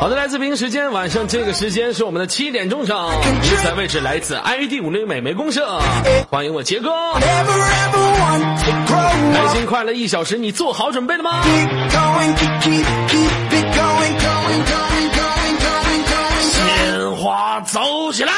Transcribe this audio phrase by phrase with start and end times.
[0.00, 2.96] 好的，来自北京时间晚上这个时间是我们的七点钟整，
[3.42, 5.78] 比赛位置来自 ID 五零美眉公社，
[6.30, 6.88] 欢迎我杰哥，
[9.34, 11.42] 开心快乐一小时，你做好准备了吗？
[16.50, 18.32] 鲜花走起来！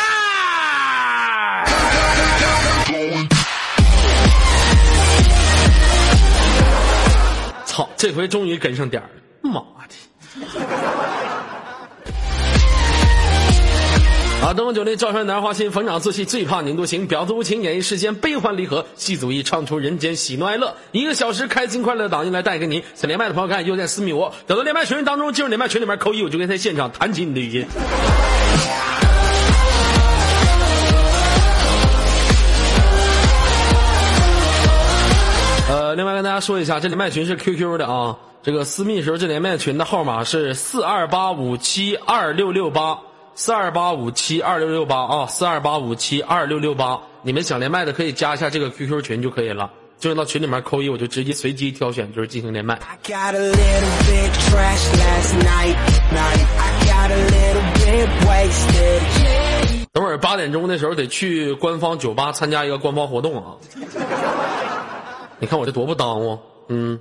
[7.64, 9.06] 操，这回终于跟上点儿
[9.42, 9.94] 了，妈的！
[14.42, 14.52] 啊！
[14.52, 20.74] 灯红酒绿，照山男花心，逢场作戏，最怕拧多情，婊子无情，演绎世间悲欢离合，戏足意唱出人间喜怒哀乐。
[20.90, 22.82] 一个小时开心快乐的档，音来带给你。
[22.96, 27.66] 想连麦的朋友看右键私密我，等到连麦群当中进入连麦群里面扣一，我就可以在现场弹起你的语音。
[35.70, 38.18] 呃，另外跟大家说一下，这连麦群是 QQ 的啊。
[38.42, 42.98] 这个私密时候，这连麦群的号码是四二八五七二六六八。
[43.34, 52.78] 四二八五七二六六八啊，四二八五七二六六八，你们想连麦的可以加一下这个 QQ 群就可以了，就是到群里面扣一，我就直接随机挑选，就是进行连麦。
[59.92, 63.56] 等会儿八点钟的时候得去官方酒吧参加一个官方活动啊！
[65.38, 66.98] 你看我这多不耽误，嗯，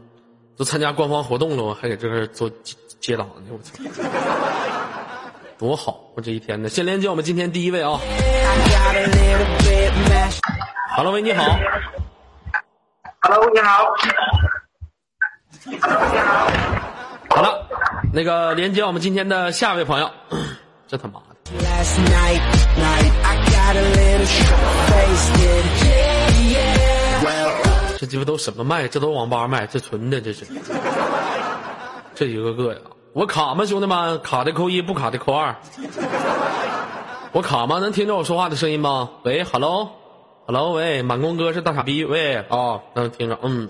[0.58, 2.50] 都参加官方活动了，我还给这儿做
[3.00, 3.74] 接档呢，我操！
[5.62, 6.02] 多好！
[6.16, 8.00] 我这一天呢，先连接我们今天第一位啊。
[10.96, 11.44] Hello，喂，你好。
[13.22, 13.94] Hello，你好。
[17.30, 17.64] 好了，
[18.12, 20.10] 那个连接我们今天的下一位朋友。
[20.90, 21.36] 这他妈的！
[28.00, 28.88] 这鸡巴都什么麦？
[28.88, 30.44] 这都网吧麦，这纯的这是。
[32.16, 32.80] 这一个个呀。
[33.14, 34.22] 我卡吗，兄弟们？
[34.22, 35.54] 卡的扣一，不卡的扣二。
[37.34, 37.80] 我卡吗？
[37.80, 39.10] 能听着我说话的声音吗？
[39.24, 43.70] 喂，hello，hello，喂，满工哥是大傻逼，喂，啊，能听着，嗯。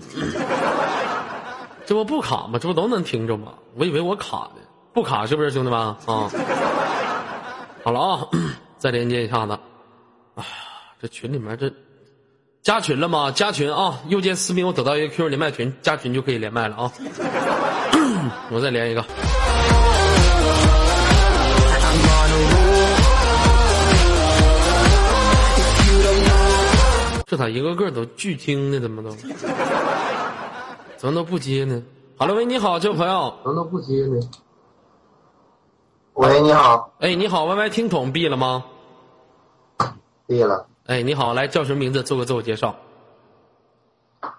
[1.84, 2.60] 这不不卡吗？
[2.60, 3.54] 这不都能听着吗？
[3.74, 4.60] 我以为我卡的，
[4.92, 5.80] 不卡是不是，兄弟们？
[5.80, 6.30] 啊，
[7.82, 8.28] 好了啊，
[8.78, 9.58] 再连接一下子。
[10.36, 10.44] 啊，
[11.00, 11.68] 这群里面这
[12.62, 13.32] 加群了吗？
[13.32, 13.98] 加群啊！
[14.06, 16.92] 右键私密，我得到一个 QQ 连麦群，加群就可以连麦了啊。
[18.50, 19.04] 我再连一个。
[27.26, 28.78] 这咋一个个都巨听呢？
[28.78, 29.10] 怎么都？
[30.98, 31.82] 怎么都不接呢？
[32.18, 33.34] 好了，喂，你好，这位朋友。
[33.42, 34.20] 怎么都不接呢？
[36.12, 36.92] 喂，你好。
[37.00, 38.64] 哎，你好，Y Y 听筒闭了吗？
[40.26, 40.66] 闭了。
[40.84, 42.02] 哎，你好，来叫什么名字？
[42.02, 42.76] 做个自我介绍。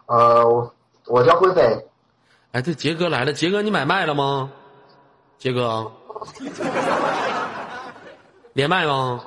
[0.06, 0.72] 呃，我
[1.08, 1.88] 我叫慧飞。
[2.54, 4.48] 哎，对杰哥来了，杰哥你买麦了吗？
[5.40, 5.92] 杰哥，
[8.54, 9.20] 连麦吗？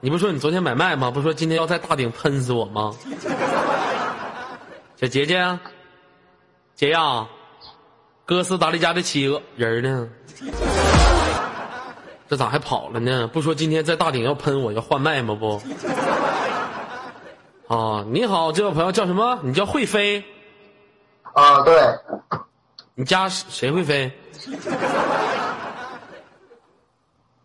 [0.00, 1.10] 你不说你昨天买麦吗？
[1.10, 2.94] 不说今天要在大顶喷死我吗？
[5.00, 5.58] 小杰杰，
[6.74, 7.26] 杰呀，
[8.26, 10.06] 哥斯达黎加的企鹅人呢？
[12.28, 13.26] 这咋还跑了呢？
[13.28, 15.34] 不说今天在大顶要喷我，要换麦吗？
[15.34, 15.62] 不？
[17.74, 19.38] 啊，你好，这位朋友叫什么？
[19.42, 20.22] 你叫会飞？
[21.32, 21.74] 啊，对。
[22.96, 24.10] 你家谁会飞？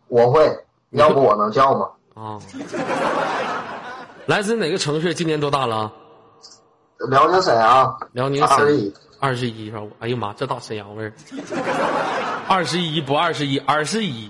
[0.07, 0.47] 我会，
[0.91, 1.89] 要不我能叫吗？
[2.13, 2.39] 啊！
[4.27, 5.13] 来自哪个城市？
[5.13, 5.91] 今年多大了？
[7.09, 7.97] 辽宁沈阳。
[8.11, 8.93] 辽宁沈阳二十一。
[9.19, 9.81] 二十一是吧？
[9.99, 11.13] 哎呀妈，这大沈阳味儿。
[12.47, 14.29] 二十一不二十一，二十一。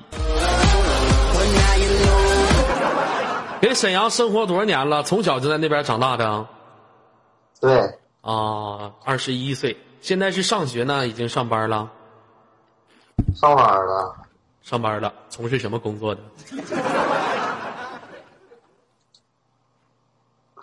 [3.59, 5.03] 给沈阳生活多少年了？
[5.03, 6.45] 从小就在那边长大的。
[7.59, 7.77] 对。
[8.21, 9.75] 啊，二十一岁。
[10.01, 11.89] 现在是上学呢，已经上班了。
[13.35, 14.15] 上班了，
[14.61, 15.13] 上班了。
[15.29, 16.21] 从事什么工作的？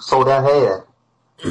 [0.00, 0.86] 收电费的。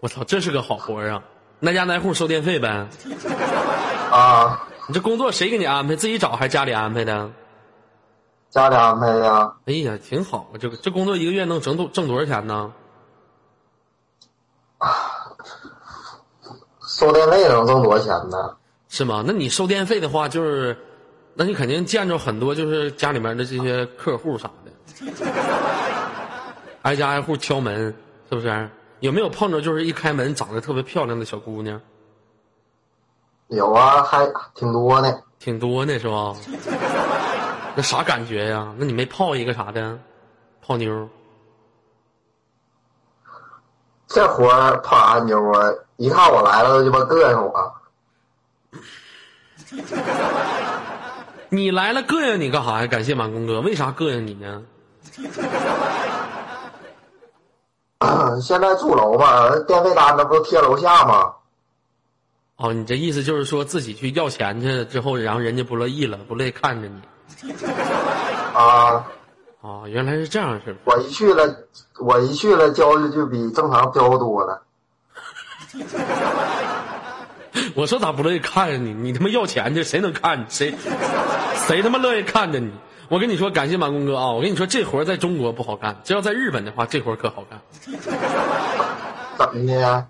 [0.00, 1.22] 我操，这是个好活啊！
[1.60, 2.86] 挨家挨户收电费呗。
[4.10, 4.68] 啊。
[4.88, 5.94] 你这工作谁给你安排？
[5.96, 7.30] 自己找还是家里安排的？
[8.50, 9.56] 家里安排的。
[9.66, 10.58] 哎呀，挺好啊！
[10.60, 12.72] 这个这工作一个月能挣多挣多少钱呢？
[17.02, 18.54] 收电费能挣多少钱呢？
[18.88, 19.24] 是吗？
[19.26, 20.76] 那你收电费的话，就是，
[21.34, 25.12] 那你肯定见着很多就是家里面的这些客户啥的，
[26.82, 27.92] 挨家挨户敲门，
[28.30, 28.70] 是不是？
[29.00, 31.80] 有没有碰着就是一开门长得特别漂亮的小姑娘？
[33.48, 35.12] 有啊，还挺多呢。
[35.40, 36.36] 挺多呢，是吧？
[37.74, 38.72] 那啥感觉呀？
[38.78, 39.98] 那你没泡一个啥的，
[40.64, 41.08] 泡妞？
[44.12, 45.72] 这活儿泡啥妞啊？
[45.96, 47.74] 一看我来了，就鸡巴膈应我。
[51.48, 52.86] 你来了膈应你干啥呀？
[52.86, 54.62] 感谢满公哥，为啥膈应你呢？
[58.42, 61.32] 现在住楼嘛，电费单子不是贴楼下吗？
[62.56, 67.00] 哦，你这意思就是说自己去要钱去之后，然后人家不乐意了，不乐意看着你。
[68.54, 69.06] 啊，
[69.62, 70.80] 哦，原来是这样，是吧？
[70.84, 71.56] 我一去了，
[71.98, 74.62] 我一去了交的就比正常交多了。
[77.74, 78.92] 我说咋不乐意看着你？
[78.92, 80.44] 你他妈要钱去，谁能看你？
[80.48, 80.74] 谁
[81.66, 82.70] 谁他妈乐意看着你？
[83.08, 84.32] 我跟你说，感谢满公哥啊！
[84.32, 87.60] 我跟你说，这活在中国不好干，这要在日本的话，这活可好干。
[89.38, 90.06] 怎么的呀？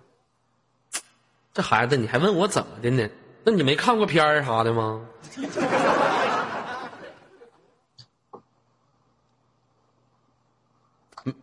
[1.52, 3.06] 这孩子，你还问我怎么的呢？
[3.44, 5.00] 那你没看过片儿啥的吗？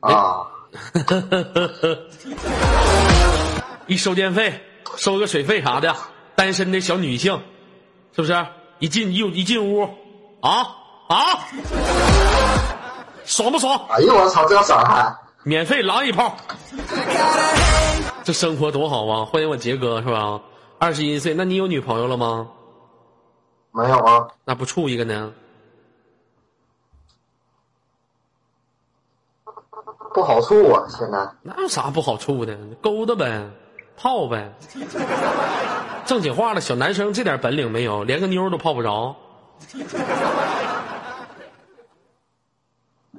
[0.01, 0.45] 啊，
[3.87, 4.61] 一收电费，
[4.97, 5.95] 收个水费啥的，
[6.35, 7.41] 单身的小女性，
[8.15, 8.45] 是不是？
[8.79, 9.83] 一进一一进屋，
[10.41, 10.67] 啊
[11.09, 11.39] 啊，
[13.25, 13.85] 爽不爽？
[13.89, 15.13] 哎呦我操，这伤害！
[15.43, 16.37] 免费狼一炮，
[18.23, 19.25] 这生活多好啊！
[19.25, 20.39] 欢迎我杰哥是吧？
[20.77, 22.47] 二十一岁，那你有女朋友了吗？
[23.71, 25.31] 没有啊，那不处一个呢？
[30.19, 31.17] 不好处啊，现在。
[31.41, 32.53] 那有啥不好处的？
[32.81, 33.41] 勾搭呗，
[33.95, 34.51] 泡呗。
[36.05, 39.15] 正经话了，小男生这点本领没有，连个妞都泡不着。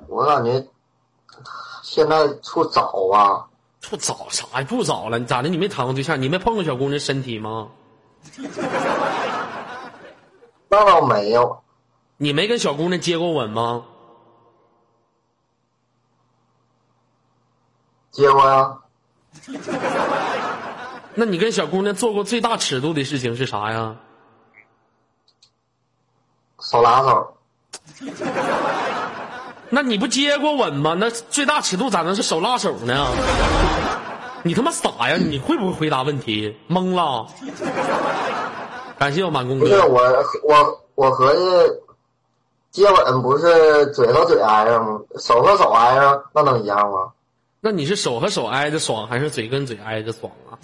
[0.08, 0.62] 我感觉
[1.82, 3.46] 现在处早啊，
[3.80, 4.66] 处早啥呀？
[4.68, 5.48] 不早了，你咋的？
[5.48, 6.20] 你没谈过对象？
[6.20, 7.68] 你没碰过小姑娘身体吗？
[10.68, 11.62] 那倒没有。
[12.18, 13.86] 你没跟小姑娘接过吻吗？
[18.10, 18.76] 接过呀，
[21.14, 23.96] 那你跟小姑娘做过最大尺度的事情是啥呀？
[26.60, 27.36] 手拉手。
[29.72, 30.94] 那你不接过吻吗？
[30.98, 33.06] 那最大尺度咋能是手拉手呢？
[34.42, 35.16] 你他妈傻呀！
[35.16, 36.56] 你会不会回答问题？
[36.68, 37.26] 懵了。
[38.98, 39.66] 感谢我满公哥。
[39.66, 41.40] 不是我我我合计
[42.70, 45.00] 接吻不是嘴和嘴挨上吗？
[45.18, 47.12] 手和手挨上，那能一样吗？
[47.60, 50.58] 那你是手和手挨着爽，还是嘴跟嘴挨着爽啊？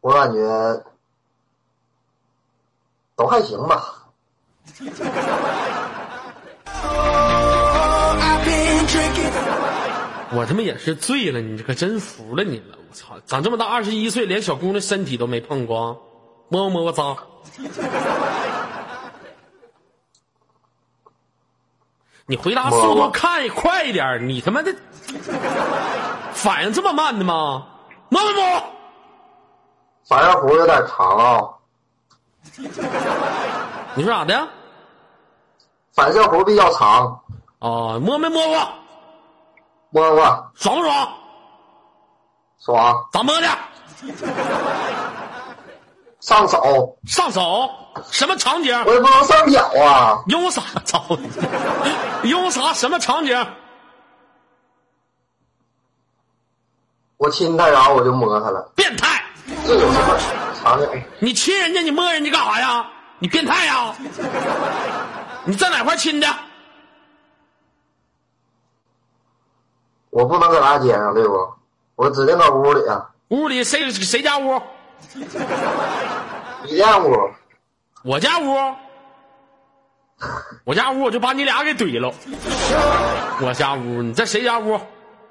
[0.00, 0.84] 我感觉
[3.14, 4.08] 都还行吧。
[10.34, 12.76] 我他妈也是醉了，你可真服了你了！
[12.90, 16.02] 我操，长这么大二十一岁，连小姑娘身体都没碰过，
[16.48, 17.16] 摸摸摸脏。
[22.26, 24.74] 你回答速度看快一点，你他妈的
[26.32, 27.66] 反应这么慢的吗？
[28.08, 28.62] 摸没摸？
[30.08, 31.48] 反射弧有点长啊，
[33.94, 34.48] 你说咋的？
[35.94, 37.20] 反射弧比较长，
[37.58, 38.68] 哦，摸没摸过？
[39.90, 41.08] 摸过爽不爽？
[42.58, 43.48] 爽，咋摸的？
[46.22, 47.68] 上手，上手？
[48.12, 48.72] 什么场景？
[48.86, 50.22] 我也不能上脚啊。
[50.28, 50.62] 用啥？
[50.84, 51.04] 操
[52.22, 52.30] 你！
[52.30, 52.72] 用啥？
[52.72, 53.46] 什么场景？
[57.16, 59.24] 我亲他，然后我就摸他了，变态！
[59.66, 60.18] 这有什么
[60.62, 60.88] 场景？
[61.18, 62.86] 你亲人家，你摸人家干啥呀？
[63.18, 63.92] 你变态呀？
[65.44, 66.28] 你在哪块亲的？
[70.10, 71.34] 我不能搁大街上，对不？
[71.96, 74.62] 我指定搁屋里啊，屋里谁谁家屋？
[76.66, 77.30] 一间屋。
[78.04, 78.74] 我家屋。
[80.64, 82.12] 我家屋我就把你俩给怼了。
[83.40, 84.80] 我家屋，你在谁家屋？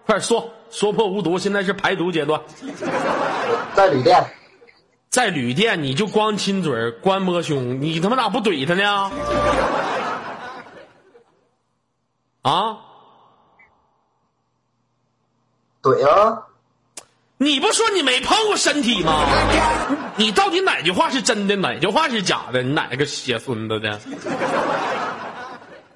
[0.05, 2.41] 快说，说破无毒，现在是排毒阶段。
[3.73, 4.25] 在旅店，
[5.09, 9.11] 在旅店你就光亲嘴儿光摸胸，你他妈咋不怼他呢？
[12.41, 12.77] 啊？
[15.81, 16.47] 怼啊！
[17.41, 19.25] 你不说你没碰过身体吗？
[20.15, 22.61] 你到底哪句话是真的，哪句话是假的？
[22.61, 23.99] 你哪个血孙子的？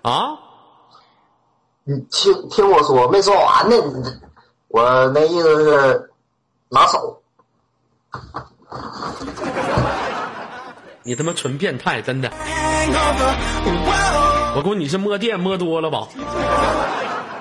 [0.01, 0.29] 啊？
[1.83, 3.75] 你听听我说，没说完呢。
[4.69, 6.09] 我那意思是
[6.69, 7.21] 拿手，
[11.03, 12.31] 你他妈纯变态，真的！
[14.55, 16.07] 我估计你是摸电摸多了吧？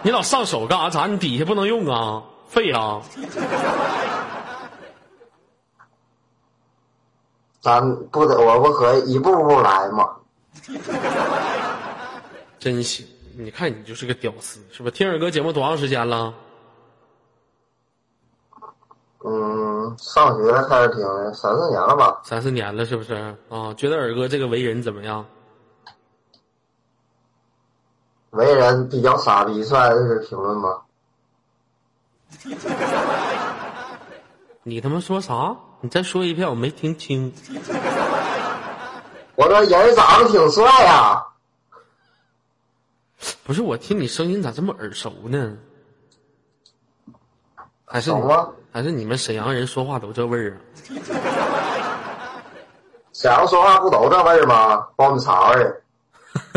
[0.02, 0.90] 你老上手干啥？
[0.90, 1.06] 咋？
[1.06, 2.23] 你底下不能用啊？
[2.54, 3.02] 废啊！
[7.61, 10.08] 咱不得我不可以一步步来吗？
[12.61, 13.04] 真行！
[13.37, 14.90] 你看你就是个屌丝，是吧？
[14.92, 16.32] 听二哥节目多长时间了？
[19.25, 22.20] 嗯，上学开始听的，三四年了吧。
[22.25, 23.14] 三四年了，是不是
[23.49, 23.75] 啊？
[23.75, 25.26] 觉得尔哥这个为人怎么样？
[28.30, 30.82] 为人比较傻逼，算是评论吗？
[34.62, 35.54] 你他妈说啥？
[35.80, 37.30] 你再说一遍，我没听清。
[39.36, 41.22] 我说人长得挺帅呀、
[43.42, 45.56] 不是，我听你声音咋这么耳熟呢？
[47.84, 48.10] 还是？
[48.72, 50.56] 还是你们沈阳人说话都这味儿啊？
[53.12, 54.88] 沈阳说话不都这味儿吗？
[54.96, 55.82] 苞米碴味儿。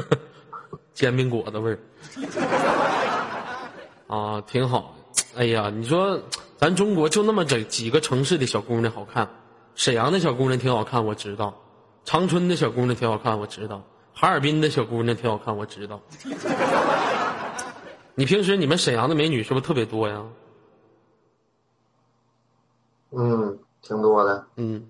[0.95, 1.77] 煎饼果子味儿。
[4.07, 4.95] 啊，挺好。
[5.37, 6.19] 哎呀，你说
[6.57, 9.29] 咱中国就那么这几个城市的小姑娘好看，
[9.75, 11.53] 沈阳的小姑娘挺好看，我知道；
[12.05, 13.83] 长春的小姑娘挺好看，我知道；
[14.15, 16.01] 哈尔滨的小姑娘挺好看，我知道。
[18.15, 20.23] 你平时你们沈阳的美女是不是特别多呀？
[23.11, 24.47] 嗯，挺多的。
[24.55, 24.83] 嗯，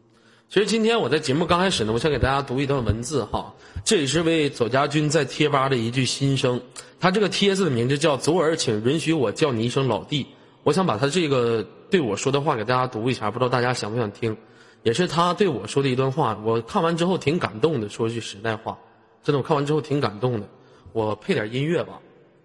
[0.48, 6.62] 其实今天我在节目刚开始呢，我想给大家读一段文字哈，这也是为左家军在贴吧的一句心声。
[7.01, 10.25] 他这个帖子的名字叫“左耳，请允许我叫你一声老弟”。
[10.68, 14.36] 我想把他这个对我说的话给大家读一下，不知道大家想不想听？
[14.84, 17.88] 也是他对我说的一段话，我看完之后挺感动的。
[17.88, 18.78] 说句实在话，
[19.24, 20.50] 真的，我看完之后挺感动的。
[20.92, 22.02] 我配点音乐吧，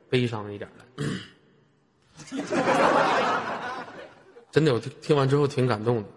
[0.09, 1.05] 悲伤一点的。
[4.52, 6.09] 真的，我听听完之后挺感动的。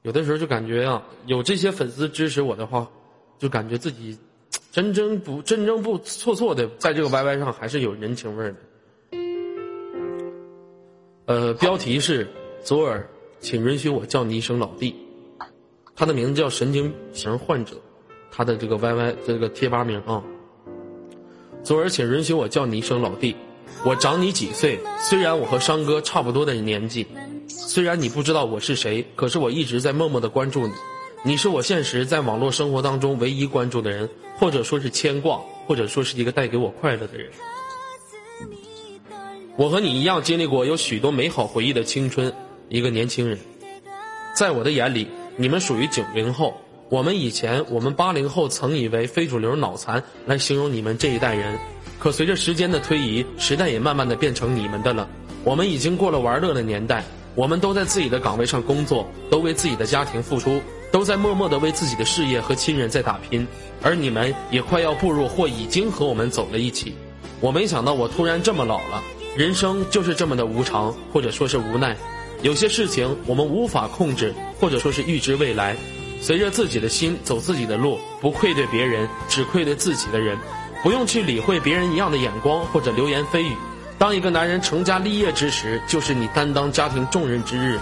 [0.00, 2.88] 有的时候就感觉啊，有这些粉丝支持我的话，
[3.38, 4.18] 就感觉自己
[4.78, 8.58] 真真不真真不错错的，在这个 YY 上还是有人情味儿的。
[11.26, 12.28] 呃，标题是
[12.62, 13.04] 左耳，
[13.40, 14.94] 请允许我叫你一声老弟。
[15.96, 17.74] 他的名字叫神经型患者，
[18.30, 20.22] 他的这个 YY 这个贴吧名啊。
[21.64, 23.34] 左耳，请允许我叫你一声老弟。
[23.84, 24.78] 我长你几岁？
[25.00, 27.04] 虽然我和商哥差不多的年纪，
[27.48, 30.72] 虽然你不知道我是谁，可是我一直在默默的关注你。
[31.24, 34.08] 你是我现实在网络生活当中唯一关注的人，
[34.38, 37.30] 或者说是牵挂，或者说是一个带给我快乐的人。
[39.56, 42.32] 我和你一样经历过有许多美好回忆的青春，
[42.68, 43.38] 一个年轻人。
[44.34, 46.54] 在我的眼里，你们属于九零后。
[46.90, 51.58] 我们以前，我们八零后曾以为非主流脑残来形容你们这一代人，
[51.98, 55.06] 可随着时间的推移，时代也慢慢的变成你们的了。
[55.44, 57.04] 我们已经过了玩乐的年代，
[57.34, 63.46] 我们都在自己的岗位上工作，都为自己的家庭付出，都在默默的为自己的事业和亲人在打拼，
[63.82, 66.94] 而你们也快要步入或已经和我们走了一起。
[67.40, 69.02] 我没想到我突然这么老了，
[69.36, 71.96] 人生就是这么的无常，或者说是无奈。
[72.42, 75.76] 有些事情我们无法控制，或者说是预知未来。
[76.20, 80.36] 随着自己的心走自己的路，不愧对别人，只愧对自己的人，
[80.82, 83.56] 不用去理会别人一样的眼光或者流言蜚语。
[83.98, 87.78] 当一个男人成家立业之时，就是你担当家庭重任之日。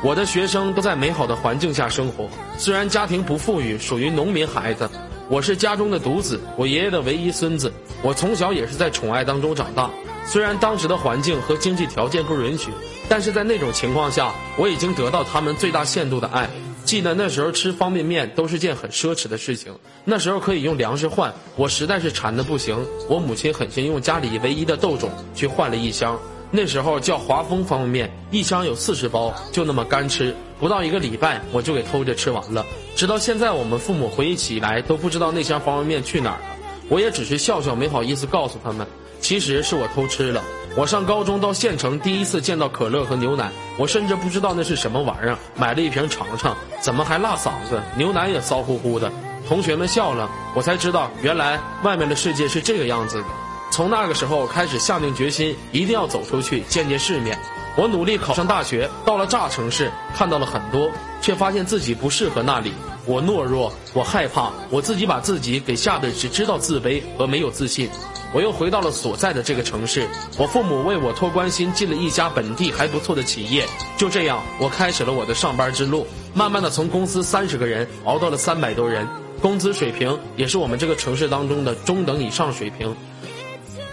[0.00, 4.88] 我的学生都在美好的环境下生活，虽然家庭不富裕，属于农民孩子。
[5.28, 7.72] 我是家中的独子，我爷爷的唯一孙子。
[8.00, 9.90] 我从小也是在宠爱当中长大，
[10.24, 12.70] 虽然当时的环境和经济条件不允许，
[13.08, 16.48] 但是在那种情况下，我已经得到他们最大限度的爱。
[16.84, 19.74] 记得那时候吃方便面都是件很奢侈的事情，
[20.04, 22.86] 那时候可以用粮食换，我实在是馋的不行。
[23.08, 26.16] 我母亲狠心用家里唯一的豆种去换了一箱，
[26.50, 32.64] 那时候叫华丰方便面，一箱有四十包，就那么干吃，不到一个礼拜我就给偷着吃完了。
[32.96, 36.56] 直到现在，我们父母回忆起来都不知道那箱方便面去哪儿了，
[36.88, 38.86] 我也只是笑笑，没好意思告诉他们，
[39.20, 40.42] 其实是我偷吃了。
[40.74, 47.80] 我上高中到县城，第一次见到可乐和牛奶，我甚至不知道那是什么玩意儿，买了一瓶尝尝，怎么还辣嗓子？
[47.96, 49.12] 牛奶也骚乎乎的。
[49.46, 53.26] 同学们笑了，我才知道原来外面的世界是这个样子的。
[53.70, 57.38] 从那个时候开始下定决心，一定要走出去见见世面。
[57.76, 62.72] 我努力考上大学，到了大城市，看到了很多，却发现自己不适合那里。
[63.04, 67.88] 我懦弱，我害怕，我自己把自己给吓得只知道自卑和没有自信。
[68.34, 73.64] 我又回到了所在的这个城市，我父母为我托关心进了一家本地还不错的企业。
[73.96, 79.06] 就这样，我开始了我的上班之路，慢慢的从公司三十个人熬到了三百多人，
[79.40, 82.94] 工资水平也是我们这个城市当中的中等以上水平。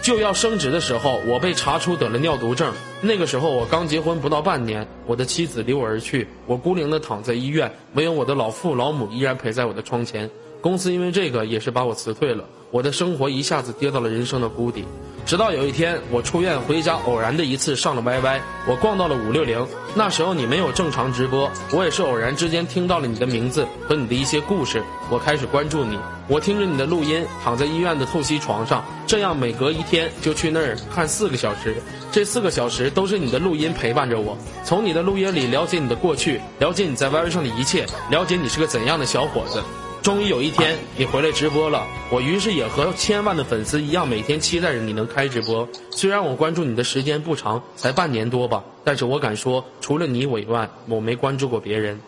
[0.06, 2.72] 就要升职的时候，我被查出得了尿毒症。
[3.00, 10.30] 那个时候我刚结婚不到半年，我的妻子离我而去，我孤零的躺在医院，没有我的老父老母依然陪在我的窗前。
[10.60, 14.84] 公司因为这个也是把我辞退了，我的生活一下子跌到了人生的谷底。
[15.26, 19.66] 直到有一天我出院回家，偶然的一次上了 YY，我逛到了五六零。
[19.96, 25.98] 那时候你没有正常直播，我也是偶然之间听到了你的名字和你的一些故事，我开始关注你。
[26.28, 31.76] 我听着你的录音，躺在医院的透析床上，这样每隔一天就去那儿看四个小时。
[32.10, 39.62] 这四个小时都是你的录音陪伴着我，从你的录音里了解你的过去，了解你在 Y Y 上的一切，了解你是个怎样的小伙子。
[40.02, 45.68] 终于有一天你回来直播了，我于是也和千万的粉丝一样，每天期待着你能开直播。
[45.90, 52.00] 虽然我关注你的时间不长，才半年多吧，但是我敢说，除了你以外，我没关注过别人。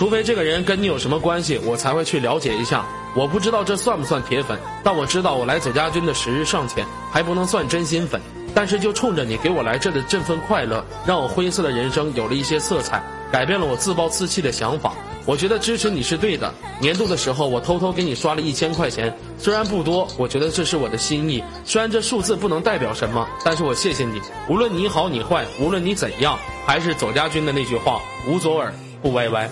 [0.00, 2.86] 除非这个人跟你有什么关系，我才会去了解一下。
[3.14, 8.18] 我不知道这算不算铁粉，但我知道我来左家军的时日尚浅，还不能算真心粉。
[8.54, 14.94] 但是就冲着你给我来这的这份快乐，让我灰色的人生有了一些色彩，改变了我自暴自弃的想法。
[15.26, 16.50] 我觉得支持你是对的。
[16.80, 21.44] 年度的时候，我偷偷给你刷了一千块钱，虽然不多，我觉得这是我的心意。
[21.66, 24.18] 虽然这数字不能代表什么，但是我谢谢你。
[24.48, 29.50] 无论你好你坏，无论你怎样，还是左家军的那句话：无左耳不歪歪。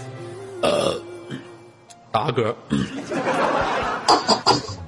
[0.62, 0.94] 呃，
[2.10, 2.70] 打个嗝。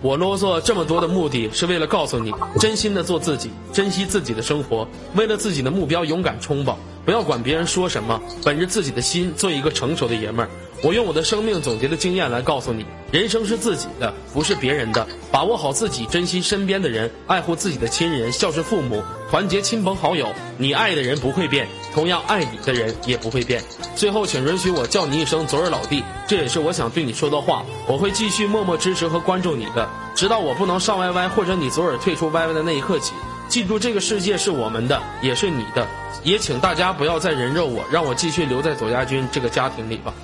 [0.02, 6.74] 我啰嗦这么多的目的是为了告诉你，真心的做自己，珍惜自己的生活，为了自己的目标勇敢冲吧！
[7.04, 10.48] 不要管别人说什么，本着自己的心做一个成熟的爷们儿。
[10.82, 15.06] 我用我的生命总结的经验来告诉你，人生是自己的，不是别人的。
[15.30, 20.32] 把握好自己，珍惜身边的人，爱护自己的亲人，孝顺父母，团结亲朋好友。
[20.56, 23.62] 你爱的人不会变，同样爱你的人也不会变。
[23.94, 27.62] 最后，请允许我叫你一声“左耳老弟”，这也是我想对你说的话。
[27.86, 33.12] 我会继续默默支持和关注你的，直到我不能上 YY 或者你左耳退出 YY 的那一刻起。
[33.48, 35.86] 记住，这个世界是我们的，也是你的。
[36.22, 40.14] 也请大家不要再人肉我，让我继续留在左家军这个家庭里吧。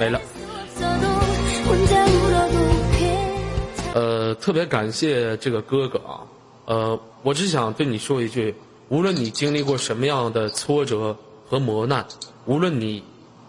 [0.00, 0.18] 没了。
[3.92, 6.20] 呃，特别感谢这个哥哥啊，
[6.64, 8.54] 呃，我只想对你说一句：
[8.88, 11.14] 无论你经历过什么样的挫折
[11.46, 12.06] 和磨难，
[12.46, 13.04] 无论你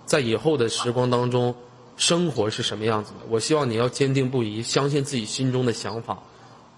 [0.05, 1.55] 在以后的时光当中
[1.95, 6.17] 生活是什么样子的，我希望你要坚定不移，相信自己心中的想法。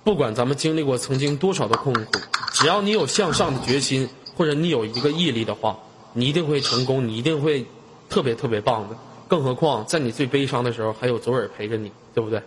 [0.04, 2.20] 不管咱们经历过曾经多少的痛苦，
[2.52, 5.80] 只要你有向上的决心，或者你有一个毅力的话，
[6.14, 7.66] 你一定会成功，你一定会
[8.08, 8.96] 特别特别棒的。
[9.28, 12.42] 更何况，在你最悲伤的时候，还有左耳陪着你，对不对？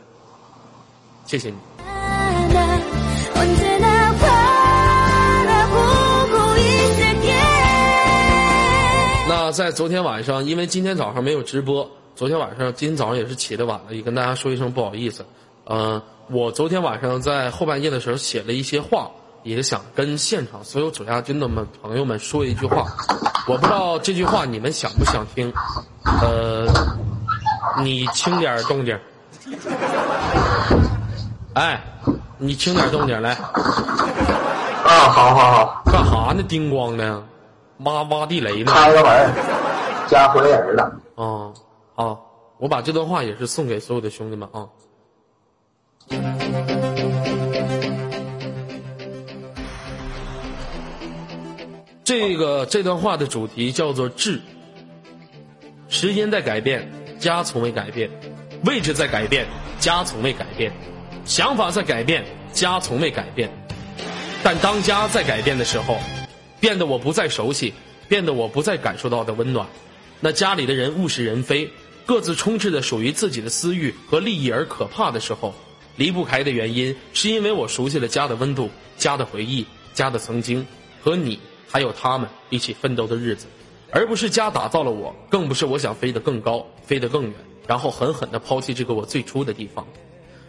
[1.25, 1.57] 谢谢你。
[9.29, 15.27] 那在昨天晚上，因为今天早上没有直播，昨天晚上今天早上也是起的晚了，也跟大家说一声不好意思。
[15.65, 19.11] 嗯，我昨天晚上在后半夜的时候写了一些话。
[19.47, 22.85] 也想跟现场所有左家军的们朋友们说一句话，
[23.47, 25.53] 我不知道这句话你们想不想听，
[26.05, 26.67] 呃，
[27.81, 28.99] 你轻点动静，
[31.55, 31.81] 哎，
[32.39, 36.43] 你轻点动静来，啊，好好好，干哈呢？
[36.43, 37.23] 叮咣的，
[37.85, 38.73] 挖挖地雷呢？
[38.73, 39.33] 开个门，
[40.09, 40.93] 家回人了。
[41.15, 41.55] 啊，
[41.95, 42.21] 好，
[42.59, 44.67] 我把这段话也是送给所有的兄弟们啊。
[52.07, 54.41] 这个这段话的主题叫做“质”。
[55.91, 56.89] 时间在改变，
[57.19, 58.09] 家从未改变；
[58.65, 59.45] 位置在改变，
[59.81, 60.71] 家从未改变；
[61.25, 63.51] 想法在改变，家从未改变。
[64.45, 65.99] 但当家在改变的时候，
[66.61, 67.75] 变得我不再熟悉，
[68.07, 69.67] 变得我不再感受到的温暖。
[70.21, 71.69] 那家里的人物是人非，
[72.05, 75.53] 各自充斥着属于自己的私欲和利益而可怕的时候，
[75.97, 80.65] 离不开的原因是因为我熟悉了家的温度、家的回忆、家的曾经
[81.03, 81.41] 和你。
[81.69, 83.47] 还有他们一起奋斗的日子，
[83.91, 87.33] 而不是家打造了我，更不是我想飞得更高，飞得更远，
[87.67, 89.87] 然后狠狠地抛弃这个我最初的地方。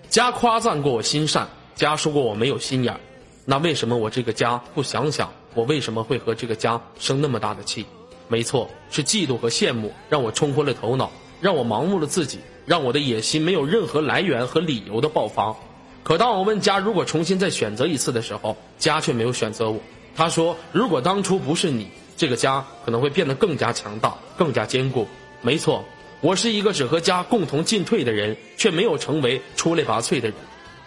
[0.10, 3.00] 家夸赞过我心善，家说过我没有心眼儿，
[3.46, 7.86] 那为什么我这个家不想想，我为什么会和这个家生那么大的气？
[8.28, 15.56] 没错，是嫉妒和羡慕让我冲昏了头脑，让我盲目了自己，让我的野心没有任何来源和理由的爆发。
[16.04, 19.80] 可当我问家如果重新再选择一次的时候，家却没有选择我。
[20.18, 25.08] 他说：“如果当初不是你，这个家可能会变得更加强大、更加坚固。”
[25.44, 25.86] 没错，
[26.22, 30.34] 我是一个只和家共同进退的人，却没有成为出类拔萃的人。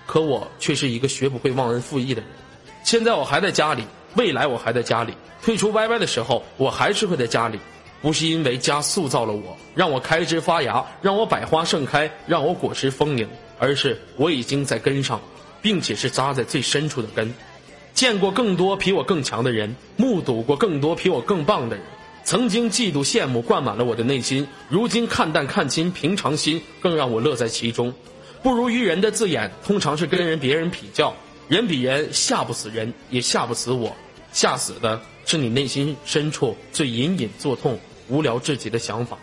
[0.05, 2.31] 可我却是一个学不会忘恩负义的人。
[2.83, 3.85] 现在我还在家里，
[4.17, 5.15] 未来我还在家里。
[5.41, 7.61] 退出 YY 的时候，我还是会在家里。
[8.03, 15.21] 不是因为家塑造了我，让我开枝发芽，让我百花盛开，让我果实丰盈，而是我已经在根上，
[15.63, 17.33] 并且是扎在最深处的根。
[18.01, 21.85] 见过更多比我更强的人，目睹过更多比我更棒的人，
[22.25, 27.93] 曾经嫉妒羡慕灌满了我的内心，如今看淡看清平常心，更让我乐在其中。
[28.43, 31.15] 不如于人的字眼，通常是跟人别人比较，
[31.47, 33.95] 人比人吓不死人，也吓不死我，
[34.33, 39.19] 吓死的是你内心深处最隐隐作痛、无聊至极的想法。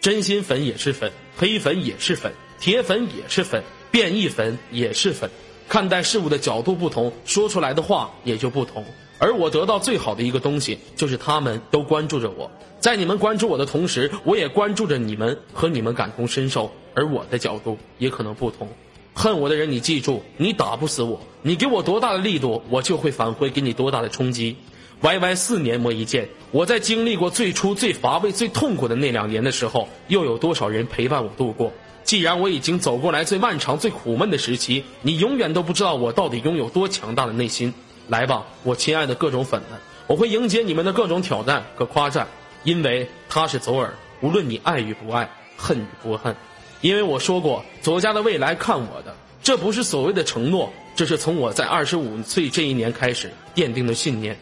[0.00, 5.28] 真心粉也是粉，黑粉也是粉，铁粉也是粉，变异粉也是粉。
[5.72, 8.84] 看待事物的角度不同，说出来的话也就不同。
[9.18, 12.50] 而我得到最好的一个东西，就是他们都关注着我。
[12.78, 16.70] 在你们关注我的同时，我也关注着你们，和你们感同身受。
[16.92, 18.68] 而我的角度也可能不同。
[19.14, 24.58] 恨我的人，你记住，你打不死我，你给我多大的力度，我就会返回给你多大的冲击。
[25.00, 31.72] Y Y 四年磨一剑，我在经历过最初最乏味、最痛苦的那两年的时候，又有多少人陪伴我度过？
[32.04, 37.72] 既然我已经走过来最漫长、最苦闷的时期，你永远都不知道我到底拥有多强大的内心。
[38.08, 42.26] 来吧，我亲爱的各种粉们，我会迎接你们的各种挑战和夸赞，
[42.64, 46.34] 因为他是左耳，无论你爱与不爱，恨与不恨。
[46.80, 54.36] 因为我说过，左家的未来看我的，这不是所谓的承诺，这是从我在二十五岁这一年开始奠定的信念。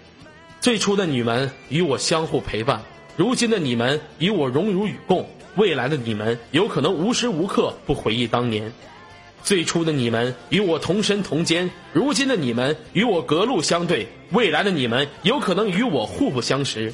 [0.61, 2.83] 最初的你们与我相互陪伴，
[3.17, 8.73] 如今的你们与我荣辱与共，未来的你们有可能无时无刻不回忆当年。
[9.43, 16.93] 最初的你们与我同身同肩，如今的你们与我隔路相对，未来的你们有可能与我互不相识，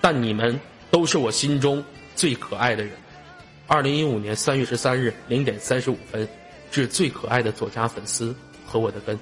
[0.00, 0.58] 但你们
[0.90, 1.84] 都是我心中
[2.16, 2.92] 最可爱的人。
[3.68, 6.28] 二零一五年三月十三日零点三十五分，
[6.70, 8.34] 致最可爱的左家粉丝
[8.66, 9.16] 和我的根。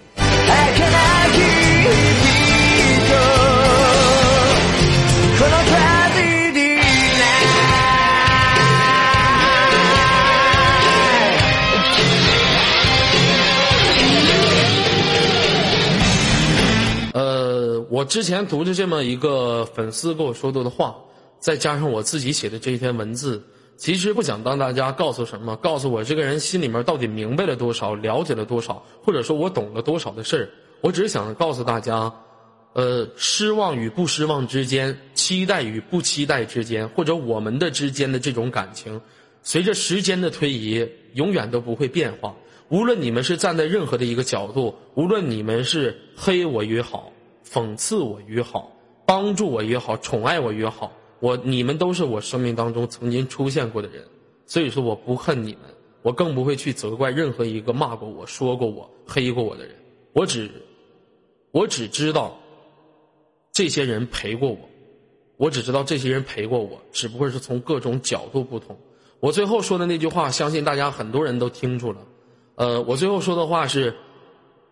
[18.04, 20.94] 之前读着这么一个粉丝跟我说过的话，
[21.38, 23.42] 再加上我自己写的这一篇文字。
[23.76, 30.48] 其实不想当大家告诉什么，告诉我这个人心里面到底明白了多少，了解了多少，或者说我懂了多少的事儿。
[30.80, 32.12] 我只是想告诉大家，
[32.74, 39.00] 呃，失望与不失望之间，期待与不期待之间，或者我们的之间的这种感情，
[39.42, 42.32] 随着时间的推移，永远都不会变化。
[42.68, 47.12] 无论你们是站在任何的一个角度，无论你们是黑我也好，
[47.46, 48.72] 讽刺我也好，
[49.06, 50.90] 帮助我也好，宠爱我也好。
[51.20, 54.02] 我你们都是我生命当中曾经出现过的人，
[54.46, 55.62] 所以说我不恨你们，
[56.02, 59.74] 我更不会去责怪任何一个骂过我、说过我、黑过我的人。
[60.12, 60.50] 我只，
[61.50, 62.36] 我只知道，
[63.52, 64.58] 这些人陪过我，
[65.36, 68.76] 我只知道这些人陪过我，只不过是从各种角度不同。
[69.20, 71.98] 我最后说的那句话，相信大家很多人都听出了。
[72.56, 73.94] 呃，我最后说的话是。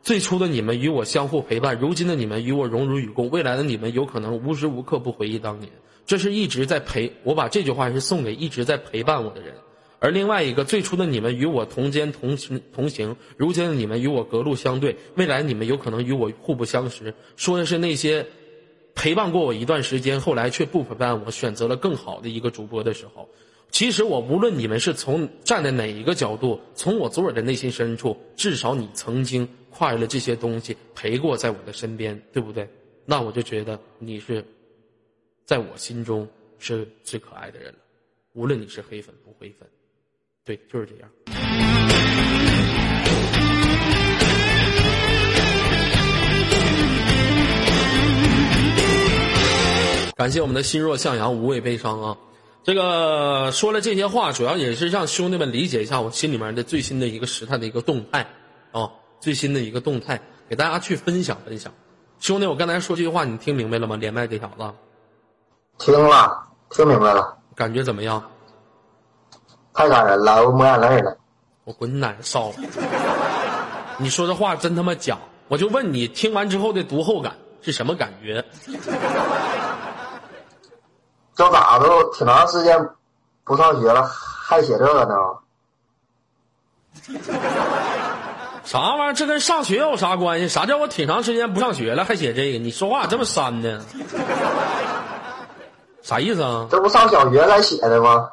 [0.03, 5.71] 最初的你们与我相互陪伴，如今的你们与我荣辱与共，未来的你们有可能无时无刻不回忆当年。
[6.05, 9.55] 这是一直在陪我把这句话是送给一直在陪伴我的人。
[10.01, 17.15] 而另外一个，最初的你们与我同肩同行同行，如今的你们与我隔路相对，未来你们有可能与我互不相识。
[17.37, 18.27] 说的是那些
[18.97, 23.29] 陪伴过我一段时间，后来却不陪伴我，选择了更好的一个主播的时候。
[23.71, 32.69] 其实我无论你们是从站在哪一个角度，从我左耳的内心深处，至少你曾经跨越了这些东西，陪过在我的身边，对不对？
[33.05, 34.45] 那我就觉得你是，
[35.45, 37.79] 在我心中是最可爱的人了。
[38.35, 39.69] 无论你是黑粉不黑粉，
[40.45, 41.11] 对，就是这样。
[50.15, 52.17] 感谢我们的心若向阳，无畏悲伤啊。
[52.63, 58.21] 这个说了这些话，主要也是让兄弟们理解一下我心里面的最新的一个时态的一个动态，
[58.71, 58.89] 啊，
[59.23, 61.73] 最新的一个动态，给大家去分享分享。
[62.19, 63.95] 兄弟，我刚才说这句话，你听明白了吗？
[63.95, 64.75] 连麦这小子，
[65.79, 68.21] 听了，听明白了，感觉怎么样？
[69.73, 71.17] 太感人了，我抹眼泪了。
[71.63, 72.53] 我滚奶烧！
[73.97, 75.17] 你说这话真他妈假！
[75.47, 78.45] 我就问你，听完之后的读后感是什么感觉？
[81.37, 82.77] 这咋都挺长时间
[83.45, 85.15] 不上学了，还写这个呢？
[88.65, 89.13] 啥玩意儿？
[89.15, 90.49] 这跟上学有啥关系？
[90.49, 92.59] 啥叫我挺长时间不上学了还写这个？
[92.59, 93.85] 你说话这么删呢？
[96.03, 96.67] 啥意思啊？
[96.71, 98.31] 这不上小学才写的吗？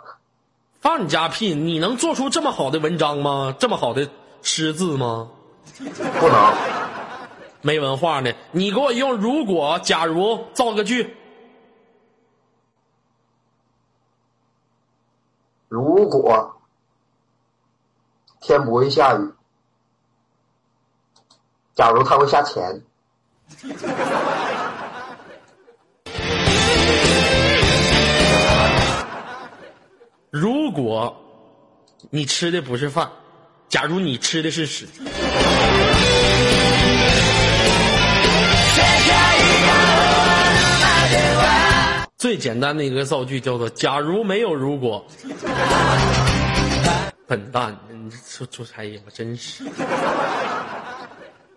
[0.82, 1.54] 放你家屁！
[1.54, 3.54] 你能做出这么好的文章吗？
[3.60, 4.10] 这么好的
[4.42, 5.30] 诗字吗？
[5.78, 6.54] 不能。
[7.62, 8.32] 没文化呢？
[8.52, 11.18] 你给我用如果、假如造个句。
[15.68, 16.56] 如果
[18.40, 19.34] 天不会下雨，
[21.80, 22.62] 假如他会下钱。
[30.30, 31.16] 如果
[32.10, 33.10] 你吃的不是饭，
[33.70, 34.90] 假如你吃的是屎。
[42.18, 45.08] 最简单的一个造句叫做“假如没有如果”。
[47.26, 49.64] 笨蛋，你出出差也我真是。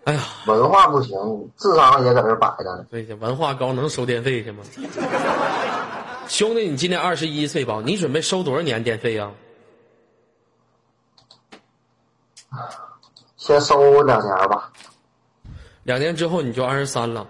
[0.05, 1.17] 哎呀，文化不行，
[1.57, 2.85] 智商也在这摆着呢。
[2.91, 4.65] 对呀，文化高能收电费去吗？
[6.29, 7.81] 兄弟，你今年二十一岁吧？
[7.85, 9.31] 你准备收多少年电费呀？
[13.37, 14.73] 先收两年吧。
[15.85, 17.27] 两年之后你就二十三了。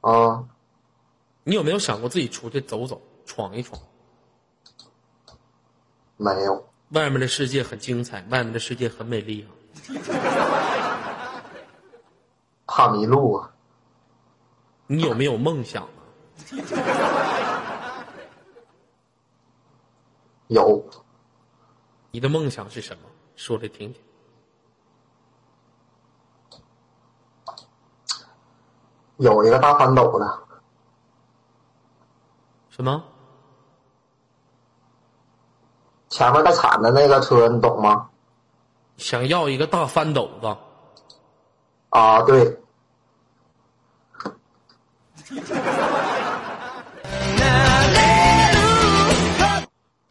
[0.00, 0.44] 啊，
[1.44, 3.80] 你有没有想过自己出去走走，闯一闯？
[6.16, 6.68] 没有。
[6.90, 9.50] 外面的世界很精彩，外面的世界很美丽啊。
[12.66, 13.50] 怕迷路啊！
[14.88, 15.88] 你有没有梦想啊？
[20.48, 20.84] 有。
[22.10, 23.02] 你的梦想是什么？
[23.36, 24.02] 说来听听。
[29.16, 30.42] 有一个大翻斗的。
[32.70, 33.04] 什么？
[36.08, 38.08] 前面带铲的那个车，你懂吗？
[38.96, 40.56] 想要一个大翻斗子。
[41.96, 42.54] 啊，对。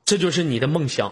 [0.04, 1.12] 这就是你的梦想。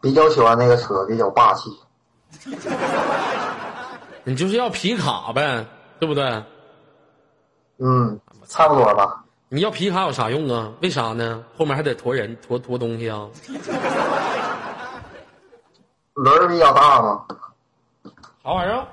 [0.00, 1.76] 比较喜欢那个车，比较霸气。
[4.22, 5.66] 你就是要皮卡呗，
[5.98, 6.44] 对不对？
[7.78, 9.24] 嗯，差不多吧。
[9.48, 10.72] 你要皮卡有啥用啊？
[10.80, 11.44] 为啥呢？
[11.56, 13.28] 后面还得驮人、驮驮东西啊。
[16.16, 17.26] 轮儿比较大吗？
[18.42, 18.86] 啥玩意儿？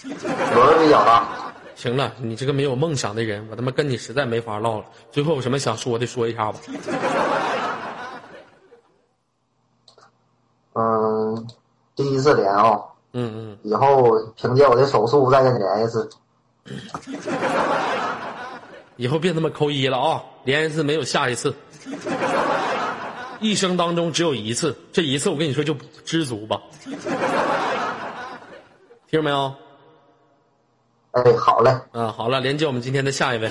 [0.54, 1.28] 轮儿比较大。
[1.74, 4.84] 行了，你这个没有梦想的人，我他妈跟你实在没法唠了。
[5.12, 6.58] 最后有什么想说的，说一下吧。
[10.72, 11.46] 嗯，
[11.94, 12.80] 第一次连啊。
[13.12, 13.58] 嗯嗯。
[13.62, 16.08] 以后凭借我的手速再跟你连一次。
[18.96, 20.22] 以后别他妈扣一了啊！
[20.44, 21.54] 连一次没有下一次，
[23.40, 25.74] 一生当中只有一次，这一次我跟你说就
[26.04, 26.60] 知足吧。
[29.08, 29.54] 听着没有？
[31.12, 31.76] 哎，好嘞。
[31.92, 33.50] 嗯，好了，连接我们今天的下一位。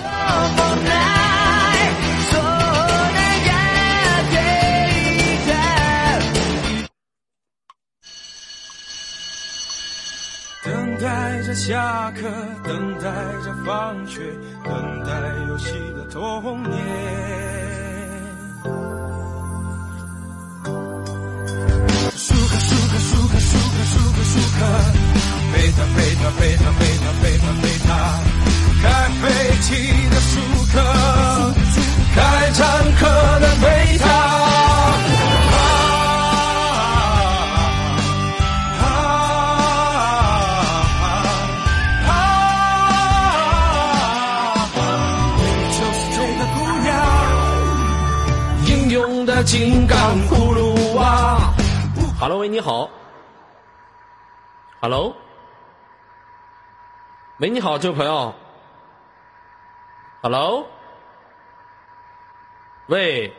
[10.62, 12.22] 等待着下课，
[12.64, 13.10] 等待
[13.44, 14.20] 着放学，
[14.64, 15.12] 等待
[15.48, 17.49] 游戏的童年。
[22.22, 24.60] 舒克、舒克、舒克、舒克、舒克、舒克，
[25.54, 27.88] 贝塔、贝塔、贝塔、贝塔、贝塔、贝塔。
[28.82, 28.84] 开
[29.22, 29.24] 飞
[29.62, 29.68] 机
[30.10, 30.32] 的舒
[30.70, 30.74] 克，
[32.14, 32.20] 开
[32.52, 32.60] 坦
[32.98, 33.00] 克
[33.40, 33.64] 的贝
[33.96, 34.04] 塔。
[45.38, 46.88] 你就是这个姑娘，
[48.66, 49.96] 英勇的金刚
[50.28, 50.49] 葫芦娃。
[52.20, 52.90] Hello，喂，你好。
[54.78, 55.16] Hello，
[57.38, 58.34] 喂，你好，这位朋友。
[60.20, 60.66] Hello，
[62.88, 63.34] 喂，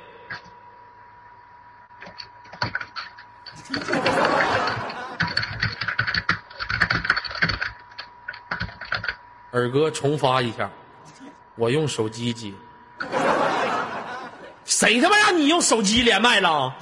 [9.51, 10.67] 二哥重发一下，
[11.53, 12.51] 我用手机接。
[14.65, 16.75] 谁他妈让你用手机连麦了？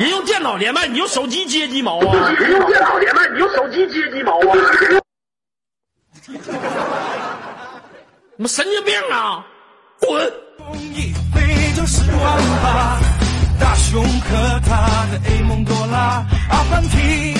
[0.00, 2.30] 人用电脑连麦，你用手机接鸡毛啊？
[2.30, 4.56] 人用电脑连麦，你用手机接鸡毛啊？
[8.36, 9.44] 你们神经病啊！
[10.00, 10.32] 滚！
[13.60, 17.34] 大雄和他的 A 梦多拉，阿凡提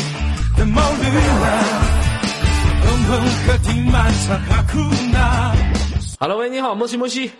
[0.58, 1.46] 的毛驴呢，
[2.84, 4.78] 鹏鹏和听满场哈库
[5.10, 5.54] 纳。
[6.20, 7.32] Hello，喂，你好，莫西莫西。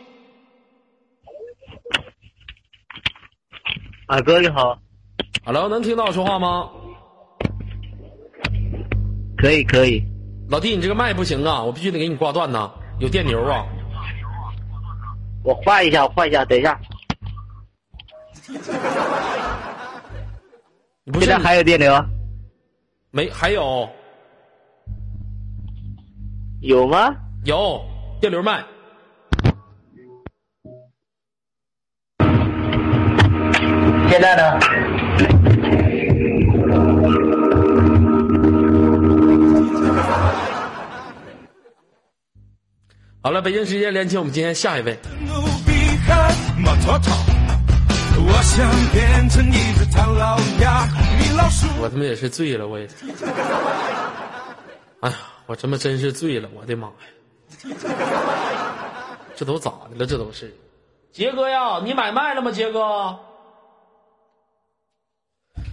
[4.07, 4.79] 啊哥你好，
[5.45, 6.71] Hello，能听到我说话吗？
[9.37, 10.05] 可以可以，
[10.49, 13.65] 老弟，你这个麦不行啊，我必须得给你挂断呐，有电流啊。
[15.43, 16.79] 我换一下，我换一下，等一下，
[21.05, 21.93] 你不是现在还有电流？
[23.11, 23.89] 没还有
[26.61, 27.17] 有吗？
[27.45, 27.83] 有
[28.21, 28.63] 电流麦。
[34.11, 34.61] 现在呢？
[43.23, 44.99] 好了，北京时间连接我们今天下一位。
[48.23, 50.87] 我想变成一只唐老鸭，
[51.19, 51.67] 米老鼠。
[51.83, 52.95] 我他妈也是醉了，我也是。
[55.01, 56.95] 哎呀，我他妈真是醉了，我的妈呀！
[59.37, 60.07] 这都咋的了？
[60.07, 60.57] 这都是。
[61.13, 62.51] 杰哥呀，你买卖了吗？
[62.51, 63.19] 杰哥，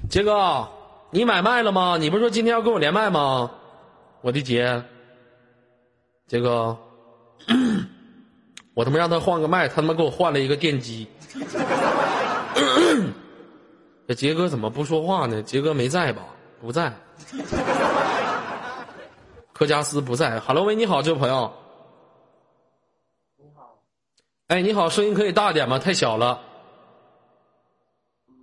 [0.10, 0.68] 杰哥，
[1.12, 1.96] 你买卖了吗？
[1.98, 3.52] 你不是说今天要跟我连麦吗？
[4.20, 4.84] 我的杰，
[6.28, 6.78] 杰哥，
[8.78, 11.08] 我他妈让他换个麦，他他妈给我换了一个电机。
[14.08, 15.42] 这杰哥怎么不说话呢？
[15.42, 16.22] 杰哥没在吧？
[16.62, 16.94] 不在。
[19.52, 20.40] 科加斯不在。
[20.42, 21.52] Hello，喂，你好，这位朋友。
[23.38, 23.80] 你好
[24.50, 25.80] 哎，你好，声音可以大点吗？
[25.80, 26.40] 太小了。
[28.30, 28.36] 嗯，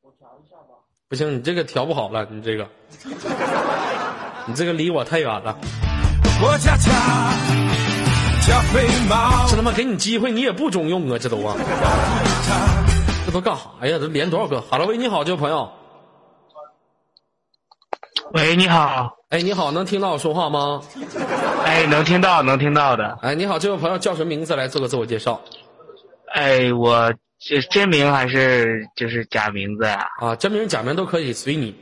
[0.00, 0.72] 我调一下吧
[1.06, 2.66] 不行，你这个调不好了，你这个，
[4.48, 5.54] 你这个离我太远了。
[6.42, 6.90] 我家家
[8.46, 11.18] 加菲猫，这他妈给你机会，你也不中用啊！
[11.20, 11.54] 这都啊，
[13.26, 13.98] 这都干啥呀？
[14.00, 15.70] 这连多少个？Hello，喂，你好，这位朋友。
[18.32, 20.80] 喂，你好，哎，你好，能听到我说话吗？
[21.64, 23.18] 哎，能听到，能听到的。
[23.22, 24.56] 哎，你好，这位朋友叫什么名字？
[24.56, 25.40] 来做个自我介绍。
[26.32, 31.74] 哎，我这真名还是就是假名字呀、啊，真名假名都可以，随你。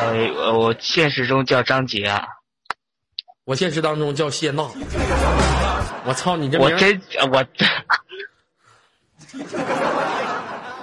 [0.00, 2.26] 哎，我我现实中叫张杰啊，
[3.44, 4.62] 我现实当中叫谢娜。
[6.04, 7.00] 我操，你这名我真
[7.30, 7.44] 我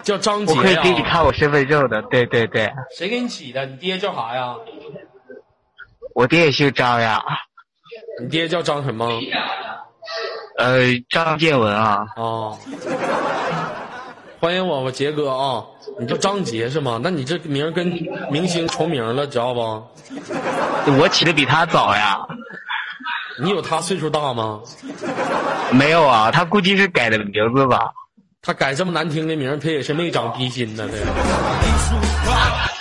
[0.04, 1.02] 叫张杰我可以给你？
[1.04, 3.66] 看我身份证的，对对对，谁给你起的？
[3.66, 4.56] 你爹叫啥呀？
[6.16, 7.22] 我爹也姓张呀，
[8.22, 9.22] 你爹叫张什么？
[10.58, 12.58] 呃，张建文啊，哦，
[14.40, 15.62] 欢迎我，我杰哥啊！
[16.00, 16.98] 你叫张杰是吗？
[17.04, 17.88] 那你这名跟
[18.32, 19.62] 明星重名了，知道不？
[20.98, 22.18] 我起的比他早呀，
[23.42, 24.62] 你有他岁数大吗？
[25.74, 27.92] 没有啊，他估计是改的名字吧，
[28.42, 31.06] 他改这么难听的名，他也是没长逼心呢，这个。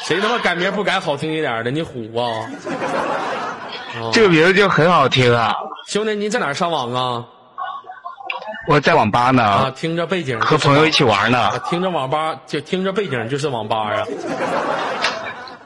[0.04, 1.72] 谁他妈改名不改好听一点的？
[1.72, 2.46] 你虎啊！
[4.00, 5.52] 哦这个名字就很好听啊，
[5.88, 7.26] 兄弟，你在哪儿上网啊？
[8.68, 14.04] 我在网吧啊，呢，听着背景，和朋友一起玩呢啊，，听着网吧就听着背景就是网吧啊。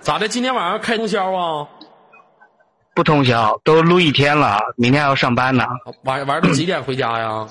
[0.00, 0.28] 咋的？
[0.28, 1.66] 今天晚上开通宵啊？
[2.94, 5.66] 不通宵，都录一天了，明天还要上班呢。
[6.04, 7.44] 玩玩到几点回家呀？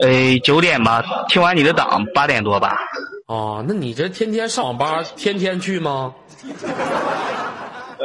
[0.00, 2.78] 呃，九点吧，听完你的档，八点多吧。
[3.26, 6.14] 哦，那你这天天上网吧，天天去吗？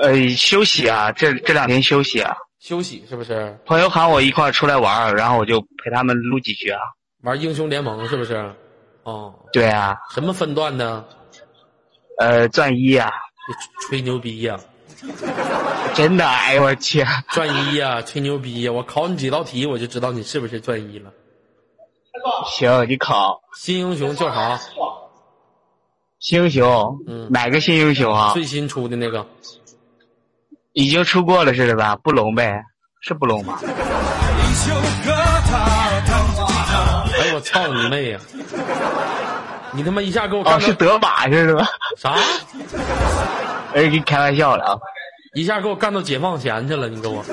[0.02, 2.36] 呃，休息啊，这这两天休息啊。
[2.66, 3.56] 休息是不是？
[3.64, 6.80] 朋友喊我一块儿出来玩儿，然后我就陪他们撸几局啊。
[7.22, 8.52] 玩英雄联盟是不是？
[9.04, 11.06] 哦，对啊，什么分段呢？
[12.18, 13.12] 呃，钻一啊，
[13.82, 14.60] 吹牛逼呀、
[15.94, 21.14] 真的，哎呦我去，钻一呀、吹牛逼呀、我考你几道题，我就知道你是不是钻一了。
[22.48, 24.60] 行，你考新英雄叫啥？
[26.18, 28.34] 新英雄，嗯哪个新英雄啊？
[28.34, 29.24] 最新出的那个。
[30.76, 31.96] 已经出过了是吧？
[32.04, 32.62] 不隆呗，
[33.00, 33.58] 是不隆吗？
[37.18, 38.20] 哎呦我操你妹呀！
[39.72, 41.66] 你他妈一下给我哦，干到、是德玛是吧？
[41.98, 42.14] 啥？
[43.74, 44.78] 哎，给你开玩笑了啊。
[45.34, 47.24] 一下给我干到解放前去了，你给我。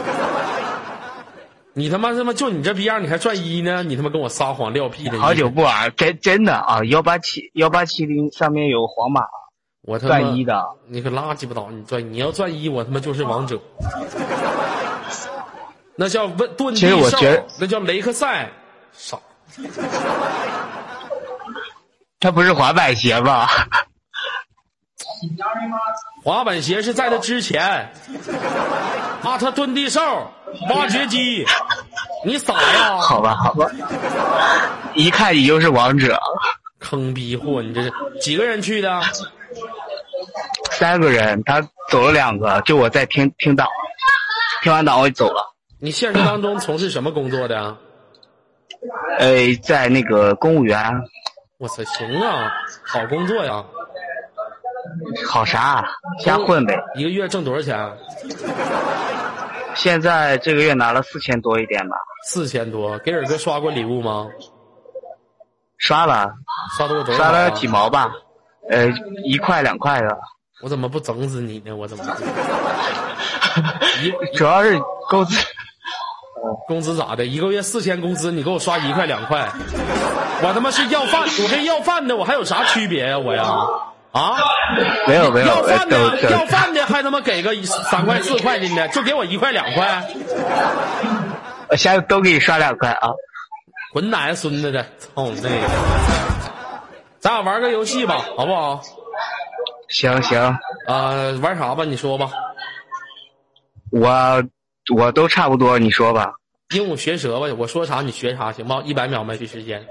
[1.75, 3.83] 你他妈他妈就你这逼样，你还赚一呢？
[3.83, 5.19] 你他妈跟我撒谎撂屁的！
[5.19, 9.23] 好久不玩，真真的啊，幺八七幺八七零上面有皇马
[9.83, 11.69] 我他妈钻一的，你可拉鸡巴倒！
[11.71, 13.61] 你钻，你要钻一，我他妈就是王者。
[15.97, 18.49] 那叫问遁地兽我觉得，那叫雷克赛，
[18.93, 19.19] 傻。
[22.21, 23.49] 他不是滑板鞋吧？
[26.23, 27.61] 滑板鞋是在他之前。
[29.23, 30.01] 啊，他遁地兽，
[30.71, 31.45] 挖掘机，
[32.25, 32.97] 你傻呀？
[33.03, 33.69] 好吧，好吧，
[34.95, 36.19] 一看你就是王者。
[36.79, 37.61] 坑逼货！
[37.63, 39.03] 你这是几个人去的？
[40.73, 43.69] 三个人，他走了两个，就我在听听档，
[44.63, 45.55] 听完档我就走了。
[45.81, 47.77] 你现实当中从事什么工作的？
[49.19, 50.91] 呃，在那个公务员，
[51.59, 52.51] 我操，行啊，
[52.85, 53.65] 好工作呀！
[55.29, 55.85] 好啥？
[56.19, 56.77] 瞎混呗。
[56.95, 57.93] 一个月挣多少钱？
[59.75, 61.97] 现在这个月拿了四千多一点吧，
[62.27, 62.99] 四千多。
[63.01, 64.27] 给尔哥刷过礼物吗？
[65.79, 66.33] 刷了，
[66.77, 67.15] 刷多少多？
[67.15, 68.11] 刷了几毛吧，
[68.71, 68.89] 呃，
[69.25, 70.19] 一块两块的。
[70.63, 71.75] 我怎么不整死你呢？
[71.75, 72.05] 我怎么
[74.01, 75.37] 一主要是工资，
[76.67, 77.25] 工资咋的？
[77.27, 79.49] 一个月四千工资，你给我刷一块两块，
[80.43, 83.45] 我他妈是要饭，我跟要饭的我还有啥区别呀、我呀？
[84.13, 84.37] 啊？
[85.09, 90.07] 没有没有，要呃饭的要饭的还他妈给个三块四块的呢，就给我一块两块，
[91.69, 93.11] 我现在都给你刷两块啊。
[93.93, 95.51] 滚奶奶孙子的，操你妹！
[97.21, 98.81] 咱俩玩个游戏吧，好不好？
[99.93, 100.41] 行行，
[100.87, 101.85] 啊、玩啥吧？
[101.85, 102.31] 你说吧。
[103.91, 104.43] 我
[104.95, 106.33] 我都差不多，你说吧。
[106.75, 108.83] 鹦鹉学舌吧，我说啥你学啥，行吗？
[108.87, 109.87] 一百秒麦序时间。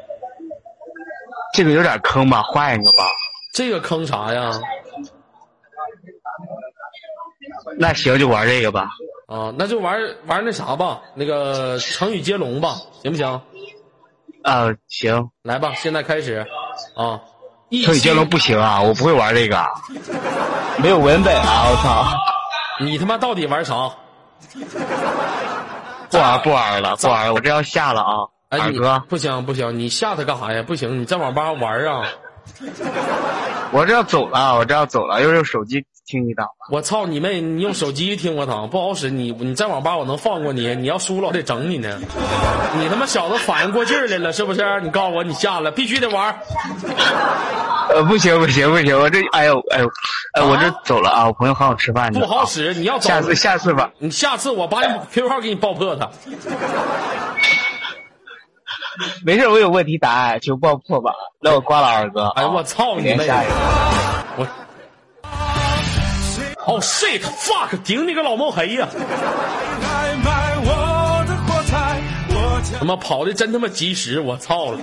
[1.54, 3.06] 这个有点坑吧，换一个吧。
[3.54, 4.52] 这个坑啥呀？
[7.78, 8.90] 那行，就玩这个吧。
[9.28, 13.42] 啊，那就玩玩那啥吧，那个成语接龙吧，行不行？
[14.44, 16.46] 啊，行，来吧，现在开始。
[16.96, 17.22] 啊，
[17.72, 19.66] 一成语接龙不行啊， 我不会玩这个，
[20.78, 21.64] 没有文本啊！
[21.70, 22.06] 我操，
[22.86, 23.90] 你他妈到底玩啥？
[26.10, 28.28] 不玩不玩了，不玩了，我这要下了啊！
[28.50, 30.62] 哎，你二哥，不行不行，你下它干啥呀？
[30.62, 32.04] 不行，你在网吧玩啊！
[33.72, 36.46] 我这要走了，我这要走了，又用手机听一档。
[36.70, 37.40] 我操你妹！
[37.40, 41.98] 你用手机听我堂不好使，你你在网吧我能放过你，你要输了我得整你呢。
[42.78, 44.82] 你他妈小子反应过劲儿来了是不是？
[44.82, 46.38] 你告诉我你下了，必须得玩。
[47.90, 49.90] 呃，不行不行不行，我这哎呦哎呦，
[50.34, 51.28] 哎，我这啊走了啊！
[51.28, 52.28] 我朋友喊我吃饭去了啊。
[52.28, 53.90] 不好使，你要走下次下次吧。
[53.98, 56.10] 你下次我把你 QQ 号给你爆破他。
[59.26, 61.12] 没事，我有问题答案，就爆破吧。
[61.42, 62.28] 那我挂了，二哥。
[62.36, 63.28] 哎我操你妹！
[64.38, 64.46] 我。
[66.72, 67.78] 哦、shit fuck！
[67.84, 68.88] 顶你个老毛黑呀！
[72.80, 74.80] 他妈跑的真他妈及时，我操了！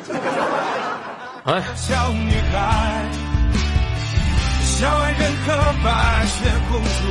[1.44, 3.06] 哎，小女孩，
[4.62, 7.08] 小爱人和白雪公主，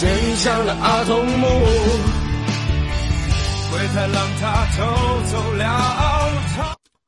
[0.00, 1.46] 真像了阿童木。
[3.70, 4.80] 灰太狼他偷
[5.30, 5.62] 走了。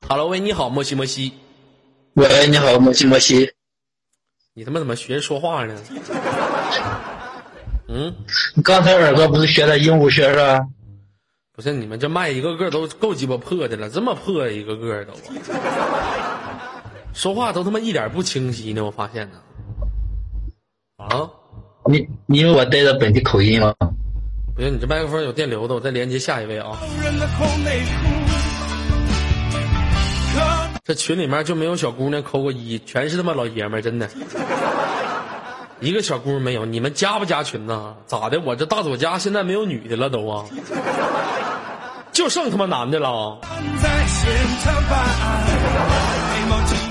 [0.06, 1.32] Hello，喂，你好，莫西莫西，
[2.12, 3.50] 喂，你好，莫西莫西。
[4.52, 5.74] 你他妈怎么学说话呢？
[7.88, 8.14] 嗯，
[8.64, 10.66] 刚才二哥不是学的鹦鹉学是吧？
[11.54, 15.12] 不是，你们这麦一个个都够鸡巴破的了，这么破一个个都
[15.52, 16.82] 啊，
[17.14, 19.38] 说话都他妈一点不清晰呢，我发现呢。
[20.96, 21.30] 啊，
[21.84, 23.74] 你你以为我带着本地口音吗？
[24.54, 26.76] 不行，你这麦克风有电流的，我再连接下一位啊。
[30.84, 34.08] 这群里面就没有小姑娘扣过一，全是他妈老爷们儿，真的，
[35.80, 36.64] 一个小姑娘没有。
[36.64, 37.94] 你们加不加群呢？
[38.06, 38.40] 咋的？
[38.40, 40.44] 我这大左家现在没有女的了都啊，
[42.12, 43.38] 就剩他妈男的了。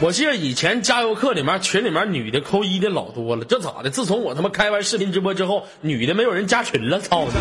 [0.02, 3.90] 我记得以前加油课里面群里面女的扣一的老多了，这咋的？
[3.90, 7.32] 自从我他妈开完视频直播之后，女的没有人加群了，操你！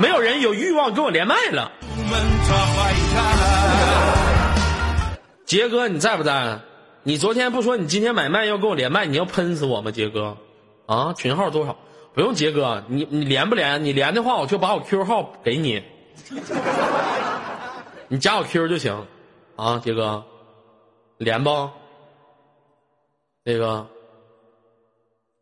[0.00, 1.70] 没有人有欲望跟我连麦了。
[5.44, 6.60] 杰哥，你在不在？
[7.02, 9.90] 你昨天不说你今天买麦要跟我连麦，你要喷死我吗？
[9.90, 10.36] 杰哥，
[10.86, 11.76] 啊，群号多少？
[12.14, 13.84] 不用杰哥，你你连不连？
[13.84, 15.82] 你连的话，我就把我 Q 号给你，
[18.08, 19.06] 你加我 Q 就行，
[19.56, 20.24] 啊，杰哥，
[21.18, 21.70] 连不？
[23.42, 23.88] 那个，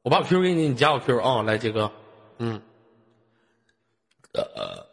[0.02, 1.92] 我把我 Q 给你，你加我 Q 啊，来，杰哥，
[2.38, 2.60] 嗯，
[4.32, 4.86] 呃。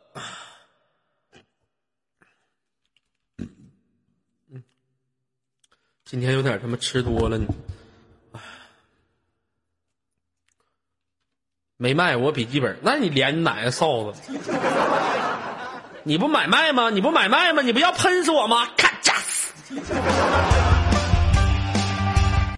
[6.03, 7.45] 今天有点他妈吃多了呢，
[11.81, 14.21] 没卖我笔记本，那你连你哪个臊子？
[16.03, 16.89] 你不买卖吗？
[16.89, 17.61] 你不买卖吗？
[17.61, 18.67] 你不要喷死我吗？
[18.75, 19.73] 咔嚓死，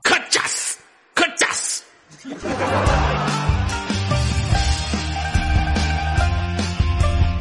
[0.01, 0.80] 咔嚓死，
[1.13, 1.84] 咔嚓死。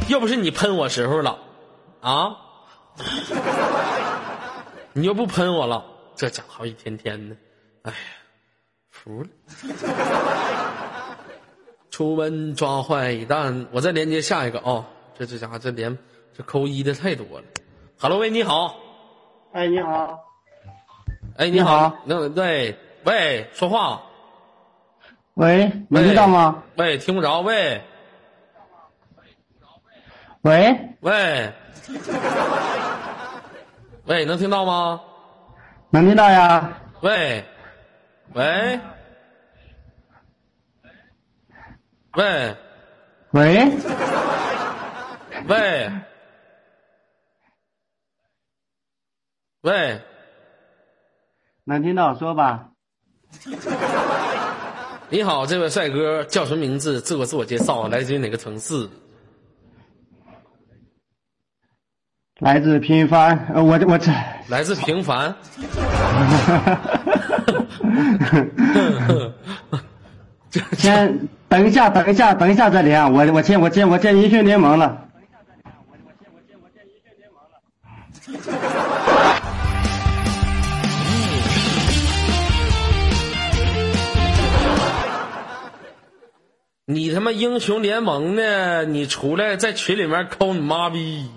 [0.07, 1.35] 又不是你喷我时候了，
[2.01, 2.29] 啊？
[4.93, 5.83] 你又不喷我了，
[6.15, 7.35] 这家伙一天天的，
[7.81, 7.97] 哎呀，
[8.91, 9.27] 服了。
[12.01, 15.95] 出门抓坏蛋，我再连接下一个啊、这这家伙这连
[16.35, 17.45] 这扣一的太多了。
[17.99, 18.75] Hello，喂，你好，
[19.53, 20.19] 哎，你好，
[21.37, 24.01] 哎，你好，那对，喂，说话，
[25.35, 26.63] 喂，能听到吗？
[26.75, 27.79] 喂，听不着，喂，
[30.41, 31.53] 喂，喂，
[34.05, 34.99] 喂，能听到吗？
[35.91, 36.81] 能听到呀？
[37.01, 37.45] 喂，
[38.33, 38.79] 喂，
[42.13, 42.55] 喂，
[43.31, 43.71] 喂，
[45.47, 45.91] 喂，
[49.61, 50.01] 喂，
[51.63, 52.67] 能听到，说吧。
[55.09, 56.99] 你好，这位帅哥叫什么名字？
[56.99, 58.89] 自我自我介绍，来自于哪个城市？
[62.39, 64.11] 来自平凡，呃，我我这，
[64.49, 65.33] 来自平凡。
[70.77, 73.13] 先等一下，等一下，等一下再连。
[73.13, 75.07] 我我先我先我先英雄联盟了。
[75.13, 77.61] 等一下再连，我我先我先我先英雄联盟了。
[86.85, 88.83] 你他妈英雄联盟呢？
[88.83, 91.29] 你出来在群里面扣你妈逼！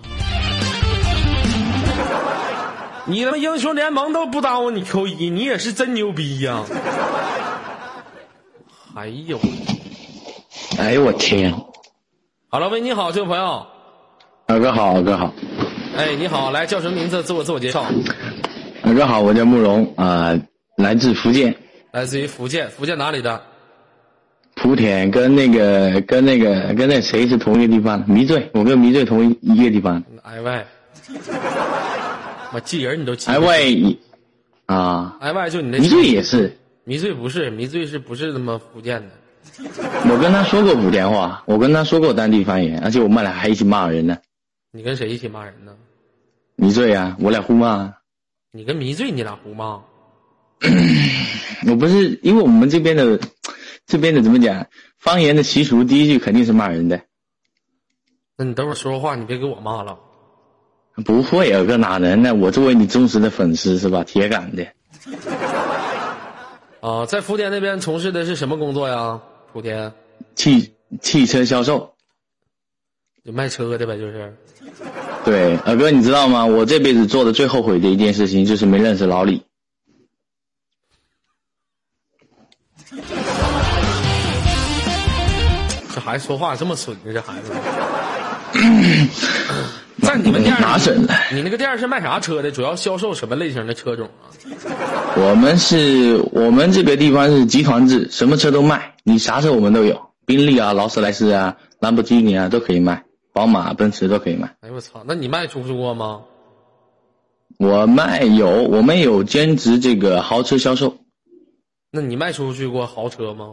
[3.05, 6.65] 你他妈英雄联盟都不耽误你扣一，你也是真牛逼呀！
[8.97, 9.39] 哎呦，
[10.79, 11.53] 哎呦我天！
[12.49, 13.67] 好了，喂，你好，这位朋友。
[14.47, 15.35] 二哥好，二哥好，
[15.97, 17.21] 哎，你好，来叫什么名字？
[17.23, 17.85] 自我自我介绍。
[18.83, 20.39] 二哥好，我叫慕容啊、
[20.77, 21.57] 来自福建
[21.91, 23.41] 来自于福建，福建哪里的？
[24.55, 28.07] 莆田，跟那个跟那个跟那谁是同一个地方的？
[28.07, 30.01] 迷醉，我跟迷醉同一一个地方。
[30.23, 30.65] 哎喂。
[32.55, 33.29] 我记人你都记。
[33.29, 33.99] 哎喂，
[34.67, 39.11] 啊，哎喂就你那迷醉也是，迷醉不是迷醉是不是他妈福建的？
[40.11, 44.19] 我跟他说过莆田话，我跟他说过当地方言，而且我们俩还一起骂人呢。
[44.73, 45.75] 你跟谁一起骂人呢？
[46.57, 47.95] 迷醉啊，我俩互骂。
[48.53, 49.81] 你跟迷醉你俩互骂？
[51.69, 53.19] 我不是因为我们这边的
[53.87, 54.67] 这边的怎么讲
[54.99, 57.01] 方言的习俗，第一句肯定是骂人的。
[58.37, 59.99] 那你等会儿说说话，你别给我骂了。
[61.05, 62.35] 不会，啊哥哪能呢？
[62.35, 64.05] 我作为你忠实的粉丝是吧？
[64.05, 64.67] 铁杆的。
[66.85, 69.19] 啊，在福田那边从事的是什么工作呀？
[69.55, 69.91] 莆田
[70.35, 71.95] 汽汽车销售。
[73.25, 74.37] 就卖车的呗，就是。
[75.25, 76.45] 对，二哥，你知道吗？
[76.45, 79.43] 我这辈子做的最后悔的一件事情就是没认识老李。
[85.95, 87.15] 这孩子说话这么损呢？
[87.15, 87.51] 这孩子。
[90.05, 91.15] 在你们店儿哪损了？
[91.33, 92.51] 你那个店儿是卖啥车的？
[92.51, 94.29] 主要销售什么类型的车种啊？
[95.17, 104.55] 我们是我们这个地方是集团制，什么车都卖，你啥车我们都有，宾利啊、劳斯莱斯啊、兰博基尼啊都可以卖，宝马、奔驰都可以卖。
[104.61, 105.03] 哎呦我操！
[105.07, 106.21] 那你卖出去过吗？
[107.59, 110.97] 我卖有，我们有兼职这个豪车销售，
[111.91, 113.53] 那你卖出去过豪车吗？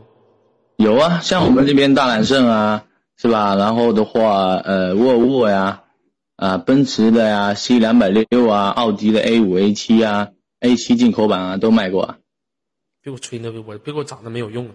[0.77, 2.83] 有啊，像我们这边大揽胜啊，
[3.15, 3.55] 是吧？
[3.55, 5.80] 然后的话，呃，沃尔沃呀，
[6.41, 10.29] 啊，奔驰的呀，C 两百六啊，奥迪的 A 五、A 七啊
[10.59, 12.17] ，A 七进口版啊都卖过啊。
[13.03, 14.67] 别给我吹牛逼，我别给我长得没有用。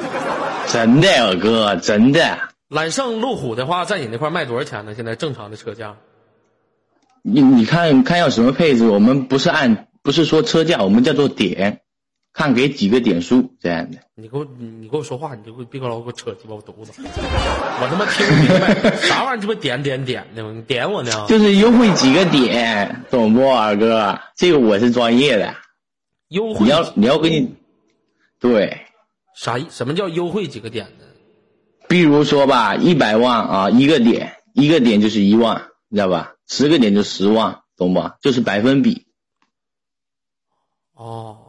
[0.72, 2.38] 真的，二哥，真的。
[2.70, 4.94] 揽胜、路虎的话，在你那块卖多少钱呢？
[4.94, 5.96] 现在正常的车价？
[7.22, 11.82] 你你看看要什么配置，我们不是按不是说车价，我们叫做点，
[12.32, 13.98] 看给几个点数这样的。
[14.14, 20.52] 你给我你你给我说话，你就别老给我扯鸡巴犊子，我他妈听不明白啥玩意儿，这不点点点的吗？
[20.54, 21.26] 你点我呢？
[21.28, 24.18] 就是优惠几个点，懂不，二哥？
[24.36, 25.54] 这个我是专业的。
[26.28, 27.54] 优惠你要你要给你，
[28.40, 28.86] 对，
[29.34, 29.58] 啥？
[29.68, 31.04] 什么叫优惠几个点呢？
[31.88, 36.32] 比如说吧，一百万啊，一个点，一个点就是一万，你知道吧？
[36.48, 38.10] 十个点就十万，懂不？
[38.22, 39.06] 就是百分比。
[40.94, 41.41] 哦，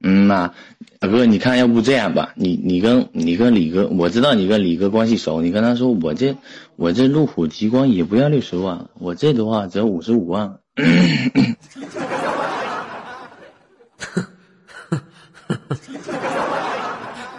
[0.00, 0.52] 嗯呐，
[1.00, 6.36] 大哥，你看，要不这样吧，你你跟你跟李哥，我知道你跟李哥关系熟，你跟他说，我这
[6.76, 10.58] 我这路虎极光也不要六十万，我这的话只要五十五万。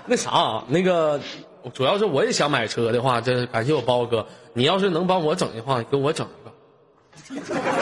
[0.06, 1.22] 那啥，啊那个
[1.74, 6.52] 主要是我也想买车的话，这感谢我包哥，你要是能帮我整的话，给我整一个。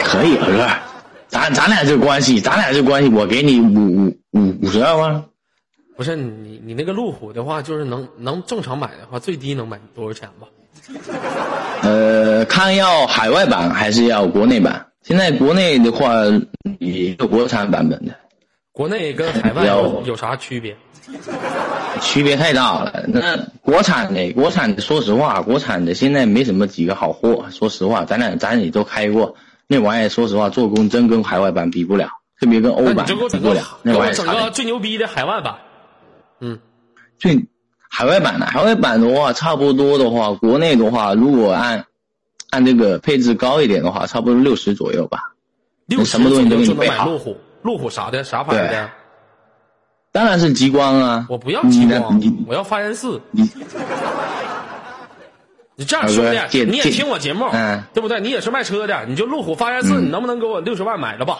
[0.04, 0.68] 可以，二哥，
[1.26, 5.24] 咱咱俩这关系，咱俩这关系，我给你五五五五十二万。
[5.96, 10.46] 不是你你那个路虎的话，就是能能正常买的话，最低能买多少钱吧？
[11.82, 14.86] 呃，看要海外版还是要国内版？
[15.02, 16.12] 现在国内的话
[16.78, 18.14] 也有国产版本的，
[18.72, 20.76] 国内跟海外有有啥区别？
[22.00, 23.04] 区别太大了。
[23.08, 27.46] 那国产的，国产的，说实话，国产的现在没什么几个好货。
[27.50, 29.34] 说实话，咱俩咱也都开过，
[29.66, 32.08] 那玩意儿说实话，做工真跟海外版比不了，
[32.40, 33.62] 特别跟欧版整不了。
[33.82, 35.56] 那玩意儿整个最牛逼的海外版。
[36.40, 36.58] 嗯，
[37.18, 37.46] 最
[37.88, 41.86] 海外版的，海外版的话，差不多的话，国内的话，如果按
[42.50, 45.34] 按这个配置高一点的话，差不多六十左右吧。
[45.86, 48.90] 六十什么东西都给就能你备好买路虎，路虎啥的啥牌子的？
[50.12, 51.26] 当然是极光啊！
[51.28, 53.20] 我不要极光你，我要发现四。
[53.30, 53.42] 你
[55.76, 58.20] 你这样兄弟，你也听我节目，嗯对不对？
[58.20, 61.38] 你也是卖车的，你就路虎发现四，你能不能给我六十万买了吧？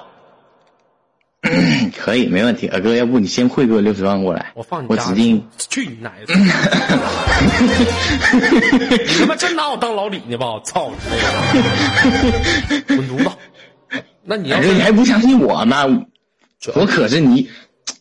[1.96, 2.68] 可以，没问题。
[2.68, 5.46] 二哥，要不你先汇个六十万过来，我放你家我指定。
[5.68, 6.34] 去你奶奶！
[9.06, 10.54] 你他妈真拿我当老李呢吧？
[10.54, 10.92] 我操
[12.86, 13.30] 滚犊子！
[14.24, 15.86] 那你要二哥，你还不相信我呢？
[16.74, 17.48] 我可是你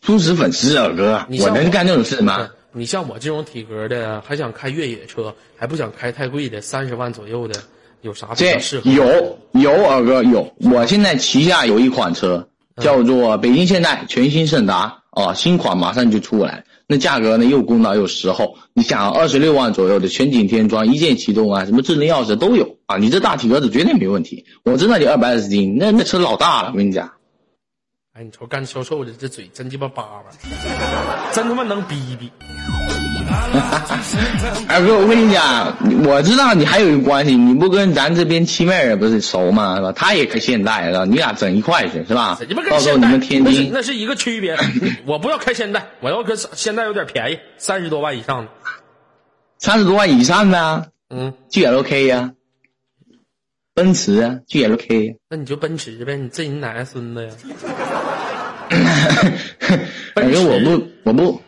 [0.02, 2.50] 忠实粉丝，二哥，我能干这种事吗？
[2.74, 7.60] 你像我这种体格的，还想开越野车，还不想开太贵的，三十万左右的，
[8.02, 8.92] 有啥比这较适合？
[8.92, 10.54] 有有，二哥有。
[10.58, 12.48] 我现在旗下有一款车，嗯
[12.82, 18.48] 叫做北京现代全新胜达啊，新款马上就出来，那价格呢又公道又实惠。
[18.74, 24.46] 你想二十六万左右的全景天窗、一键启动啊，什么智能钥匙都有啊，你这大体格子绝对没问题。
[24.64, 27.12] 我知道你二百二十斤，那那车老大了，我跟你讲。
[28.14, 32.32] 哎，你瞅干销售的这嘴真鸡巴巴巴，真他妈能逼逼。
[34.70, 35.76] 二哥，我跟你讲，
[36.06, 39.76] 我知道你还有一个关系，你不跟咱这边七妹儿不是熟吗？
[39.78, 39.92] 是吧？
[39.92, 41.06] 他也开现代，是吧？
[41.06, 42.38] 你俩整一块去，是吧
[42.70, 44.58] 到时候你们天那是津那是一个区别。
[45.06, 48.52] 我不要开现代，我要跟现代有点便宜，三十多万以上的。
[49.60, 52.32] 三十多万以上的啊嗯，，GLK 呀、
[53.74, 57.32] 奔驰啊，GLK 呀、那你就奔驰呗，你这你奶奶孙子呀？
[60.16, 61.42] 二哥，我不，我不，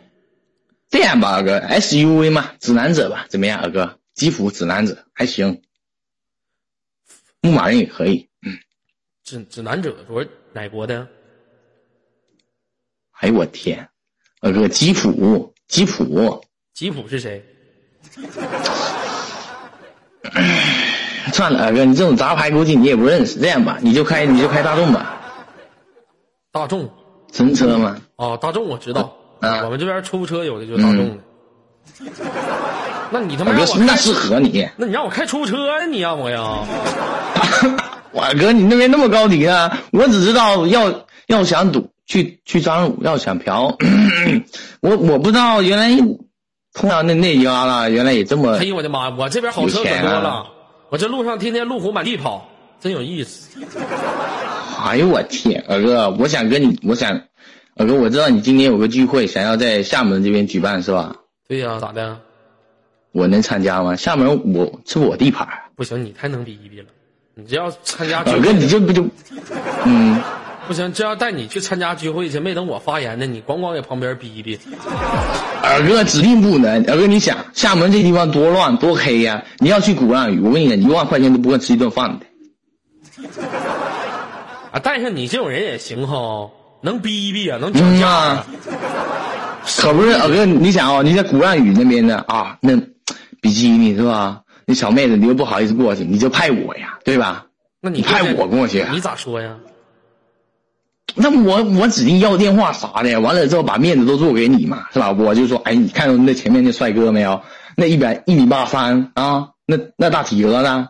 [0.90, 4.00] 这样吧，二哥，SUV 嘛，指南者吧，怎么样，二哥？
[4.16, 5.62] 吉普指南者还行，
[7.42, 8.28] 牧马人也可以。
[8.42, 8.58] 嗯
[9.24, 11.08] 指指南者多少哪国的？
[13.12, 13.88] 哎呦我天，
[14.42, 17.46] 二哥，吉普，吉普，吉普是谁？
[21.32, 23.40] 算了，二哥，你这种杂牌估计你也不认识。
[23.40, 25.22] 这样吧，你就开，你就开大众吧，
[26.52, 26.92] 大众
[27.32, 28.02] 神车吗。
[28.16, 31.18] 啊，大众我知道，啊我们这边出租车有的就是大众的。
[33.12, 34.68] 那你他妈让我，那适合你。
[34.78, 35.86] 那你让我开出租车呀？
[35.86, 36.60] 你让 我呀？
[38.14, 39.80] 二哥，你那边那么高级啊？
[39.92, 43.76] 我只知道要要想赌，去去张鲁，要想嫖，
[44.82, 45.98] 我我不知道原来
[46.74, 49.10] 通常那那家了，原来也这么哎呦我的妈！
[49.10, 50.46] 我这边好车可多了，
[50.90, 52.48] 我这路上天天路虎满地跑，
[52.80, 53.60] 真有意思。
[54.86, 57.22] 哎呦我天，二哥，我想跟你，我想，
[57.80, 61.16] 二哥，我知道你今天有个聚会，想要在厦门这边举办是吧？
[61.48, 62.20] 对呀、咋的？
[63.14, 63.96] 我能参加吗？
[63.96, 66.88] 厦门我是我地盘儿，不行，你太能逼逼了。
[67.36, 69.08] 你这要参加聚二哥，你这不就，
[69.88, 70.22] 嗯，
[70.68, 74.60] 不行，这要带你去参加聚会去，没等我发言呢，你咣咣给旁边逼逼。
[75.64, 76.84] 二哥指定不能。
[76.86, 82.26] 二哥，你想厦门这地方多乱多黑呀、你要去鼓浪屿，我跟你讲，一万块钱都不够吃一顿饭的。
[84.74, 86.50] 啊，带上你这种人也行哈，
[86.82, 88.46] 能逼逼啊，能讲嗯价啊，
[89.78, 92.78] 可不是，二哥，你想哦，你在鼓浪屿那边的啊，那
[93.42, 94.42] 比基尼是吧？
[94.66, 97.46] 那小妹子你又不好意思过去，你就派我呀，对吧？
[97.82, 99.56] 那你你派我过去啊你咋说呀？
[101.16, 105.12] 那我我指定要电话啥的，完了之后把面子都做给你嘛，是吧？
[105.12, 107.42] 我就说，哎，你看到那前面那帅哥没有？
[107.76, 110.88] 那一百一米八三啊，那那大体格子，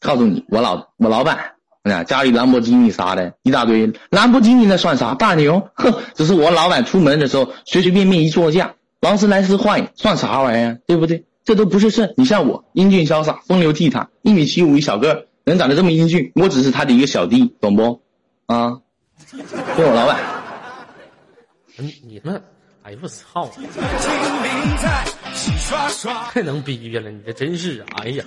[0.00, 1.52] 告诉你，我老我老板，
[1.82, 5.14] 啊，家里兰博基尼啥的一大堆，兰博基尼那算啥？
[5.14, 10.78] 大牛，哼，只是我老板出门的时候随随便便一坐驾，劳斯莱斯换算啥玩意儿？
[10.86, 11.24] 对不对？
[11.42, 12.12] 这都不是事。
[12.18, 18.02] 你像我，英俊潇洒，风流倜傥，一米七五一小个儿，能长得这么英俊，我只是他的一个小弟，懂不？
[18.44, 18.80] 啊，
[19.76, 20.18] 这我老板。
[21.78, 22.42] 嗯，你们，
[22.82, 23.70] 哎呦我操，精灵
[24.82, 26.28] 在洗刷刷。
[26.30, 28.24] 太能逼逼了，你这真是，哎呀！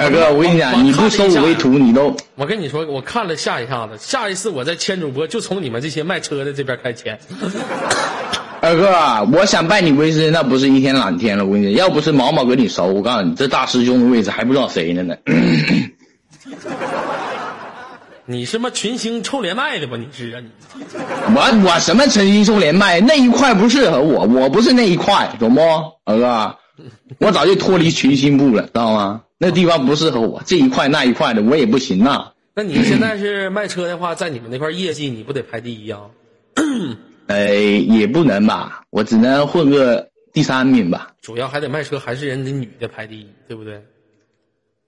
[0.00, 7.18] 二哥，我跟你讲，你不收我为徒，你都我跟你说，我看了下一下子，下一次我再签主播就从你们这些卖车的这边开签。
[8.62, 11.44] 二哥啊，我想拜你为师，那不是一天两天了。
[11.44, 15.16] 我跟你讲，要不是毛毛跟你熟，我告诉你，这大师兄的位置还不知道谁呢呢。
[18.26, 19.96] 你是妈群星臭连麦的吧？
[19.96, 20.50] 你是啊你？
[21.34, 25.60] 我我什么群星臭连麦那一块不适合我，我不是那一块，懂不？
[26.04, 26.56] 二哥，
[27.18, 29.22] 我早就脱离群星部了，知道吗？
[29.42, 32.32] 那地方不适合我，这一块那一块的我也不行呐。
[32.54, 36.02] 那你现在是卖车的话，在你们那块业绩你不得排第一啊？
[37.26, 41.12] 呃， 也不能吧，我只能混个第三名吧。
[41.22, 43.82] 主要还得卖车，还是人家女的排第一，对不对？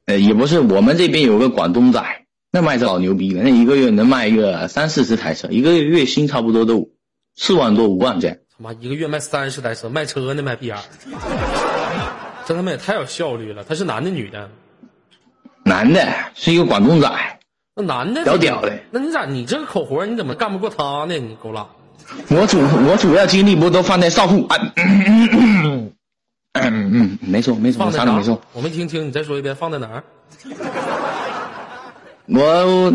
[0.05, 2.05] 呃，也不是，我们这边有个广东仔，
[2.51, 6.91] 那卖车老牛逼了，那一个月能卖一个三四十台车，一个月月薪差不多都
[7.37, 8.37] 四万多五万这样。
[8.55, 10.83] 他妈一个月卖三十台车，卖车呢卖逼眼儿，
[12.45, 13.65] 这他妈也太有效率了。
[13.65, 14.49] 他是男的女的？
[15.65, 17.09] 男的是一个广东仔，
[17.77, 21.15] 那男的屌屌的那你咋你这个口活你怎么干不过他呢？
[21.19, 21.67] 你狗拉。
[22.29, 24.57] 我主我主要精力不都放在少妇啊？
[24.77, 25.93] 嗯
[26.55, 28.41] 嗯嗯，没错没错，啥都没错。？
[28.53, 30.05] 我没听清，你再说一遍，放在哪儿？
[32.27, 32.93] 我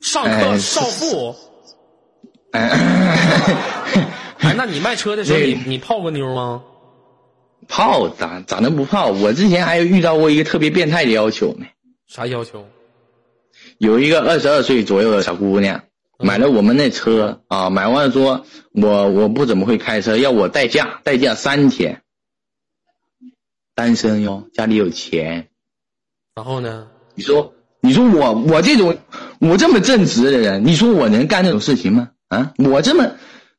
[0.00, 1.36] 上课哎少妇。
[2.52, 2.68] 哎，
[4.40, 6.62] 哎，那你卖车的时候，你你泡过妞吗？
[7.70, 9.06] 泡咋咋能不泡？
[9.08, 11.66] 我之前还有遇到过一个特别变态的要求呢。
[12.06, 12.66] 啥要求？
[13.78, 15.84] 有一个二十二岁左右的小姑娘，
[16.18, 22.02] 买了我们那车啊，买完了说，我我不怎么会开车，要我代驾，代驾三天。
[23.74, 25.48] 单身哟，家里有钱。
[26.34, 26.88] 然后呢？
[27.14, 28.98] 你说，你说我我这种
[29.40, 32.10] 我这么正直的人，你说我能干这种事情吗？
[32.28, 33.12] 啊，我这么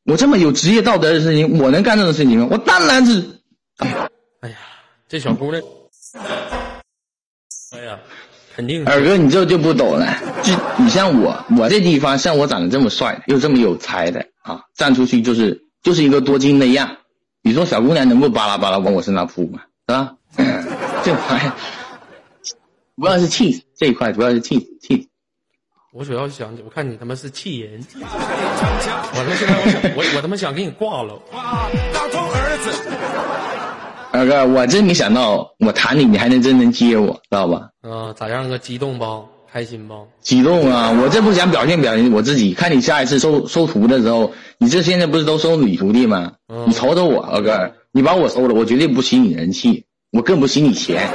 [0.03, 2.47] 我这么有职业道德的事情，我能干这种事情吗？
[2.51, 3.40] 我当然是，
[4.41, 4.55] 哎呀，
[5.07, 5.61] 这小姑娘，
[7.71, 7.99] 哎呀，
[8.55, 10.17] 肯定二哥，你这就不懂了。
[10.43, 16.97] 就你像我，我这地方像我长得这么帅，又这么有才的啊，站出去就是就是一个多金的样。
[17.41, 19.61] 你说小姑娘能够巴拉巴拉往我身上扑吗？
[19.87, 20.15] 是吧？
[21.03, 21.51] 这块
[22.97, 25.07] 主要是气死，这一块主要是气死气死。
[25.91, 31.19] 我主要是想，我看你他妈是气人，我他妈现在我想我我他妈想给你挂了。
[31.31, 32.71] 大头儿子，
[34.11, 37.69] 二哥，我真没想到，我谈你，你还能真能接我，知道吧？
[37.81, 39.05] 啊，咋样哥激动不？
[39.51, 40.07] 开心不？
[40.21, 40.91] 激动啊！
[40.91, 46.33] 我这不想表现表现我自己，看你下一次收收徒的时候，你这现在不是都收女徒弟吗？
[46.47, 51.07] 嗯你瞅瞅我，二哥，你把我收了，我绝对不吸你人气，我更不吸你钱。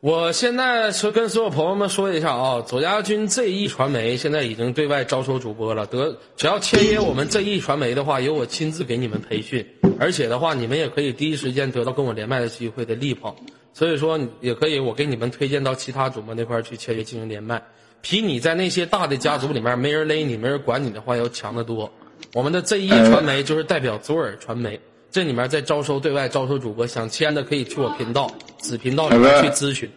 [0.00, 9.66] 我现在是跟所有朋友们说一下啊，左家军 ZE 传媒现在已经对外招收主播了，得只要签约我们 ZE 传媒的话，由我亲自给你们培训，
[9.98, 13.34] 而且的话，你们也可以第一时间得到跟我连麦的机会的力捧，
[13.74, 17.60] 所以说也可以我给你们推荐到其他主播那块去签约进行连麦，
[18.00, 21.92] 比你在那些大的家族里面没人勒你、没人管你的话要强得多。
[22.34, 24.78] 我们的 ZE 传媒就是代表左耳传媒。
[25.10, 29.90] 这里面在招收对外招收主播，想签的可以去我频道子频道里面去咨询。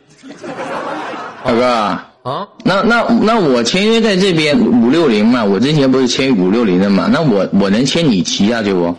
[1.43, 2.47] 二哥，啊。
[2.63, 8.95] 那那那我签约在这边五六零嘛，我之前不是签五六零的嘛，那我我能签你旗下去不？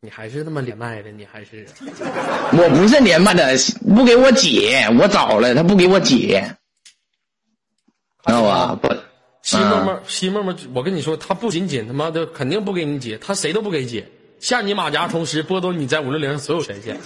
[0.00, 1.66] 你还是他妈连麦的，你还是。
[2.52, 3.56] 我不是连麦的，
[3.96, 6.44] 不给我解，我找了他不给我解，
[8.26, 8.78] 知道吧？
[8.80, 8.94] 不，
[9.40, 14.06] 西沫沫，西沫沫，我跟你说，他不仅仅他妈的肯定不给你解，他谁都不给解，
[14.44, 16.98] 下你马甲同时剥夺你在五六零所有权限。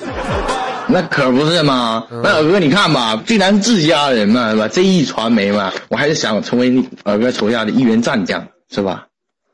[0.89, 2.05] 那可不是嘛。
[2.11, 4.67] 那二哥你看吧，既然自家人嘛，是吧？
[4.67, 9.07] 这一传媒嘛，我还是想成为你二哥手下的一员战将，是吧？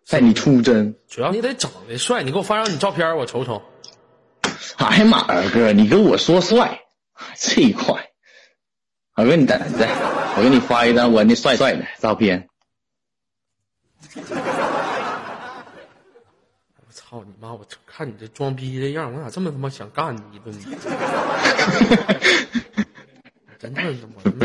[0.09, 0.95] 带你出征。
[1.11, 3.61] 主要你得长得帅，你给我发张你照片，我瞅瞅。
[4.77, 6.81] 哎呀妈，二哥，你跟我说帅
[7.37, 7.95] 这一块，
[9.15, 9.87] 二哥你等着，
[10.39, 12.49] 我给你发一张我那帅帅的照片。
[17.45, 17.53] 妈！
[17.53, 20.65] 我看你这装逼这样，我咋这么他妈想干你一顿呢？
[23.61, 24.45] 真的是我他不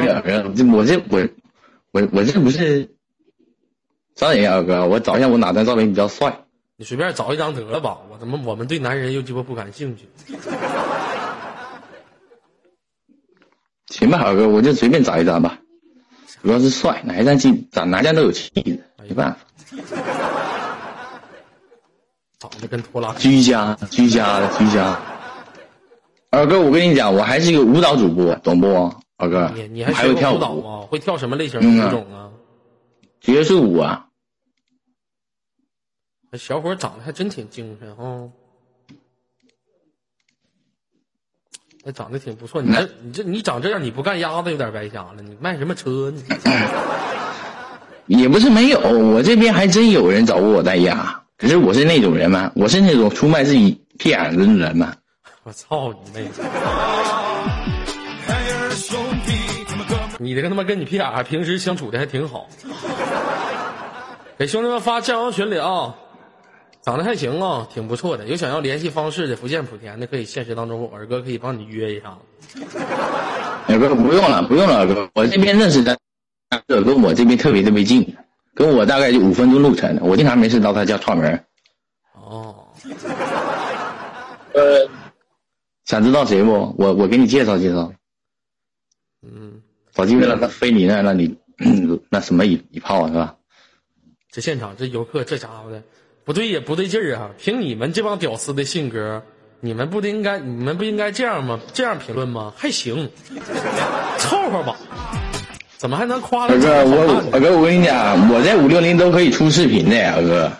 [0.75, 1.27] 我这我
[1.91, 2.89] 我我这不是，
[4.15, 6.45] 张人二哥，我找一下我哪张照片比较帅。
[6.75, 7.97] 你随便找一张得了吧？
[8.09, 10.07] 我他妈我们对男人又鸡巴不感兴趣。
[13.87, 15.59] 行吧，二哥，我就随便找一张吧，
[16.41, 19.39] 主要是帅，哪一张气咋哪张都有气质，没办法。
[22.39, 23.29] 长得跟拖拉机。
[23.29, 24.97] 居家，居家的居家。
[26.31, 28.93] 二哥，我跟你讲，我还是一个舞蹈主播，懂不？
[29.17, 30.87] 二哥，你你还还会跳舞蹈啊？
[30.89, 32.31] 会跳什么类型的舞种啊？
[33.19, 34.05] 爵士舞啊。
[36.31, 38.31] 那小伙长得还真挺精神哦，
[41.83, 42.61] 那长得挺不错。
[42.61, 45.21] 你这你这你长这样，你不干鸭子有点白瞎了。
[45.21, 46.21] 你卖什么车呢？
[48.05, 51.21] 也不是没有，我这边还真有人找过我代押。
[51.39, 54.93] 可是我是那种人吗，我是那种出卖自己屁眼子的人吗。
[55.43, 56.29] 我操你妹！
[60.17, 62.45] 你这个他妈跟你屁眼儿平时相处的还挺好。
[64.37, 65.95] 给兄弟们发酱油群里啊，
[66.81, 68.25] 长得还行啊，挺不错的。
[68.25, 72.17] 有想要联系方式的，福建莆田的可以现实当中，我二哥可以帮你约一下。
[73.67, 75.97] 二哥不用了，不用了，二哥，我这边认识的，
[76.67, 78.13] 这跟我这边特别特别近，
[78.59, 81.45] 跟我大概就五分钟路程，我经常没事到他家串门。
[82.13, 82.67] 哦，
[84.53, 84.85] 呃，
[85.85, 86.75] 想知道谁不？
[86.77, 87.93] 我我给你介绍介绍，
[89.25, 89.61] 嗯，
[89.93, 91.37] 找机会让他飞你那，让你
[92.11, 93.33] 那什么一一炮是吧？
[94.29, 95.81] 这现场这游客这家伙的
[96.25, 97.31] 不对也不对劲儿啊！
[97.37, 99.23] 凭你们这帮屌丝的性格，
[99.61, 101.61] 你们不应该你们不应该这样吗？
[101.73, 102.53] 这样评论吗？
[102.57, 103.09] 还行，
[104.17, 104.75] 凑合吧。
[105.79, 110.51] 怎么还能夸了二哥，我二哥，我跟你讲，我在五六零都可以出视频的，二哥，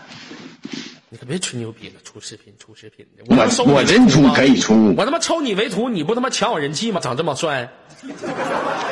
[1.09, 7.01] 你可别吹牛逼了，出视频出视频的，我我真出可以出，我他妈抽你为徒，你不他妈抢我人气吗？
[7.01, 7.69] 长这么帅，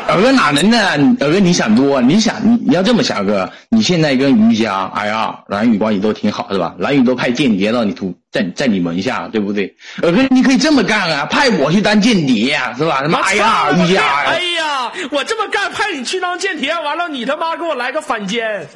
[0.06, 0.78] 二哥哪能呢？
[1.22, 6.76] 二哥你想多，你想你你要这么想，二哥，你现在跟瑜伽、哎呀、蓝宇关系都挺好是吧？
[6.78, 9.76] 蓝宇都派间谍到你图在在你门下，对不对？
[10.04, 13.00] 二哥你可以这么干啊，派我去当间谍呀、是吧？
[13.02, 18.68] 什么我操 IR、瑜伽呀、哎呀，我这么干，派你去当间谍，完了你他妈给我来个反间，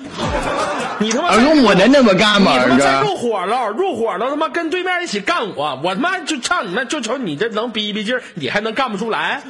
[0.99, 2.53] 你他妈二哥我能那么干吗？
[2.53, 9.41] 二你他妈再哥，入伙了，入伙了，他妈跟对面一起干我，我他妈就唱你们，就瞅你这能逼逼劲儿，你还能干不出来？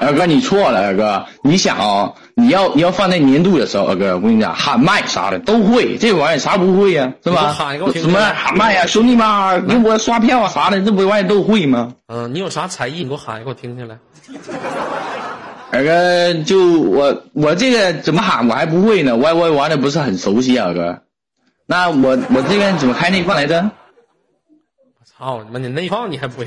[0.00, 7.92] 二哥你错了，二哥，你想哦，你要你要放在年度的时候，二哥，我跟你讲，喊麦啥的都会，这玩意儿啥不会呀、是吧喊一个我？
[7.92, 11.94] 听什么喊麦呀、兄弟们，给我刷票啊啥的，这不玩意儿都会吗？
[12.06, 13.02] 嗯、你有啥才艺？
[13.02, 13.98] 你给我喊一个，我听听来。
[15.72, 21.02] 二 哥，就我我这个怎么喊我还不会呢我我玩的不是很熟悉啊，二哥。
[21.66, 23.68] 那我我这边怎么开内放来着？
[25.00, 25.58] 我操你妈！
[25.58, 26.46] 你内放你还不会？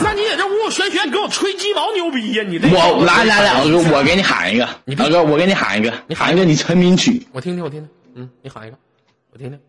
[0.00, 2.44] 那你在这屋玄玄，你给我吹鸡毛牛逼呀！
[2.46, 7.26] 你这我来来来，二哥，我给你喊一个，你别二哥，我给你喊一个，你喊喊一个你成名曲。
[7.32, 7.88] 我听听，我听听。
[8.14, 8.76] 嗯，你喊一个，
[9.32, 9.60] 我听听。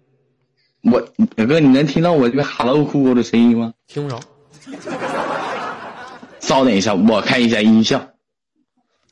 [0.82, 1.01] 我
[1.36, 3.73] 老哥，你能听到我这个 Hello 酷狗的声音吗？
[3.88, 4.19] 听不着。
[6.39, 8.07] 稍等一下，我开一下音效。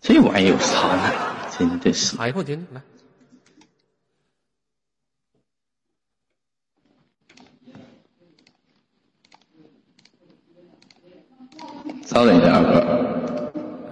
[0.02, 1.12] 这玩意儿有啥呢？
[1.58, 2.16] 真的是。
[2.16, 2.82] 喊一个，我听听来。
[12.08, 12.80] 稍等一下，二哥。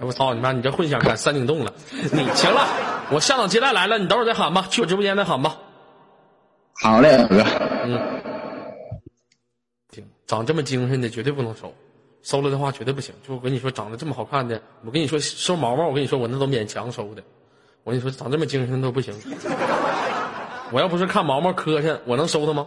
[0.00, 0.52] 我操你妈！
[0.52, 1.72] 你这混响赶山顶洞了。
[2.12, 2.66] 你行了，
[3.10, 5.56] 我下场接待来了，你等会儿再喊吧，去我直播间再喊吧。
[6.82, 7.44] 好嘞，二哥。
[9.92, 11.72] 行，长这么精神的绝对不能收，
[12.22, 13.14] 收了的话绝对不行。
[13.26, 17.22] 就我跟你说，长得这么好看的，我跟你说收毛毛，我跟你说我那都勉强收的。
[17.84, 19.14] 我跟你说，长这么精神都不行。
[20.72, 22.66] 我要不是看毛毛磕碜，我能收他吗？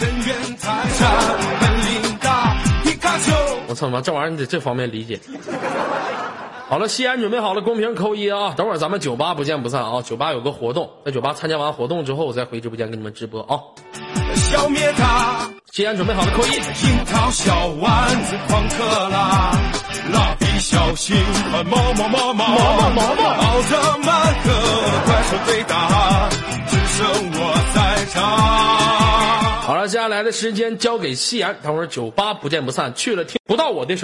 [0.00, 1.10] 人缘太差
[1.60, 1.70] 本
[2.02, 3.43] 领大，皮卡丘。
[3.74, 5.18] 我操他妈，这玩意儿你得这方面理解。
[6.70, 8.54] 好了，西安准备好了，公屏扣一啊！
[8.56, 10.00] 等会儿咱们酒吧不见不散啊！
[10.00, 13.58] 酒吧有个活动，在酒吧参加完活动之后，我再回直播间给你们直播啊！
[14.36, 16.50] 消灭它，西安准备好了，扣一。
[16.52, 19.58] 樱桃小丸子狂克啦，
[20.12, 21.16] 蜡笔小新
[21.50, 24.52] 和毛毛毛毛毛毛毛，奥特曼和
[25.04, 26.28] 怪兽对打，
[26.68, 27.38] 只剩我
[27.74, 29.43] 在场。
[29.64, 32.92] 好了，接下来的时间交给夕颜，等会酒吧不见不散。
[32.94, 34.02] 去了听不到我的时候。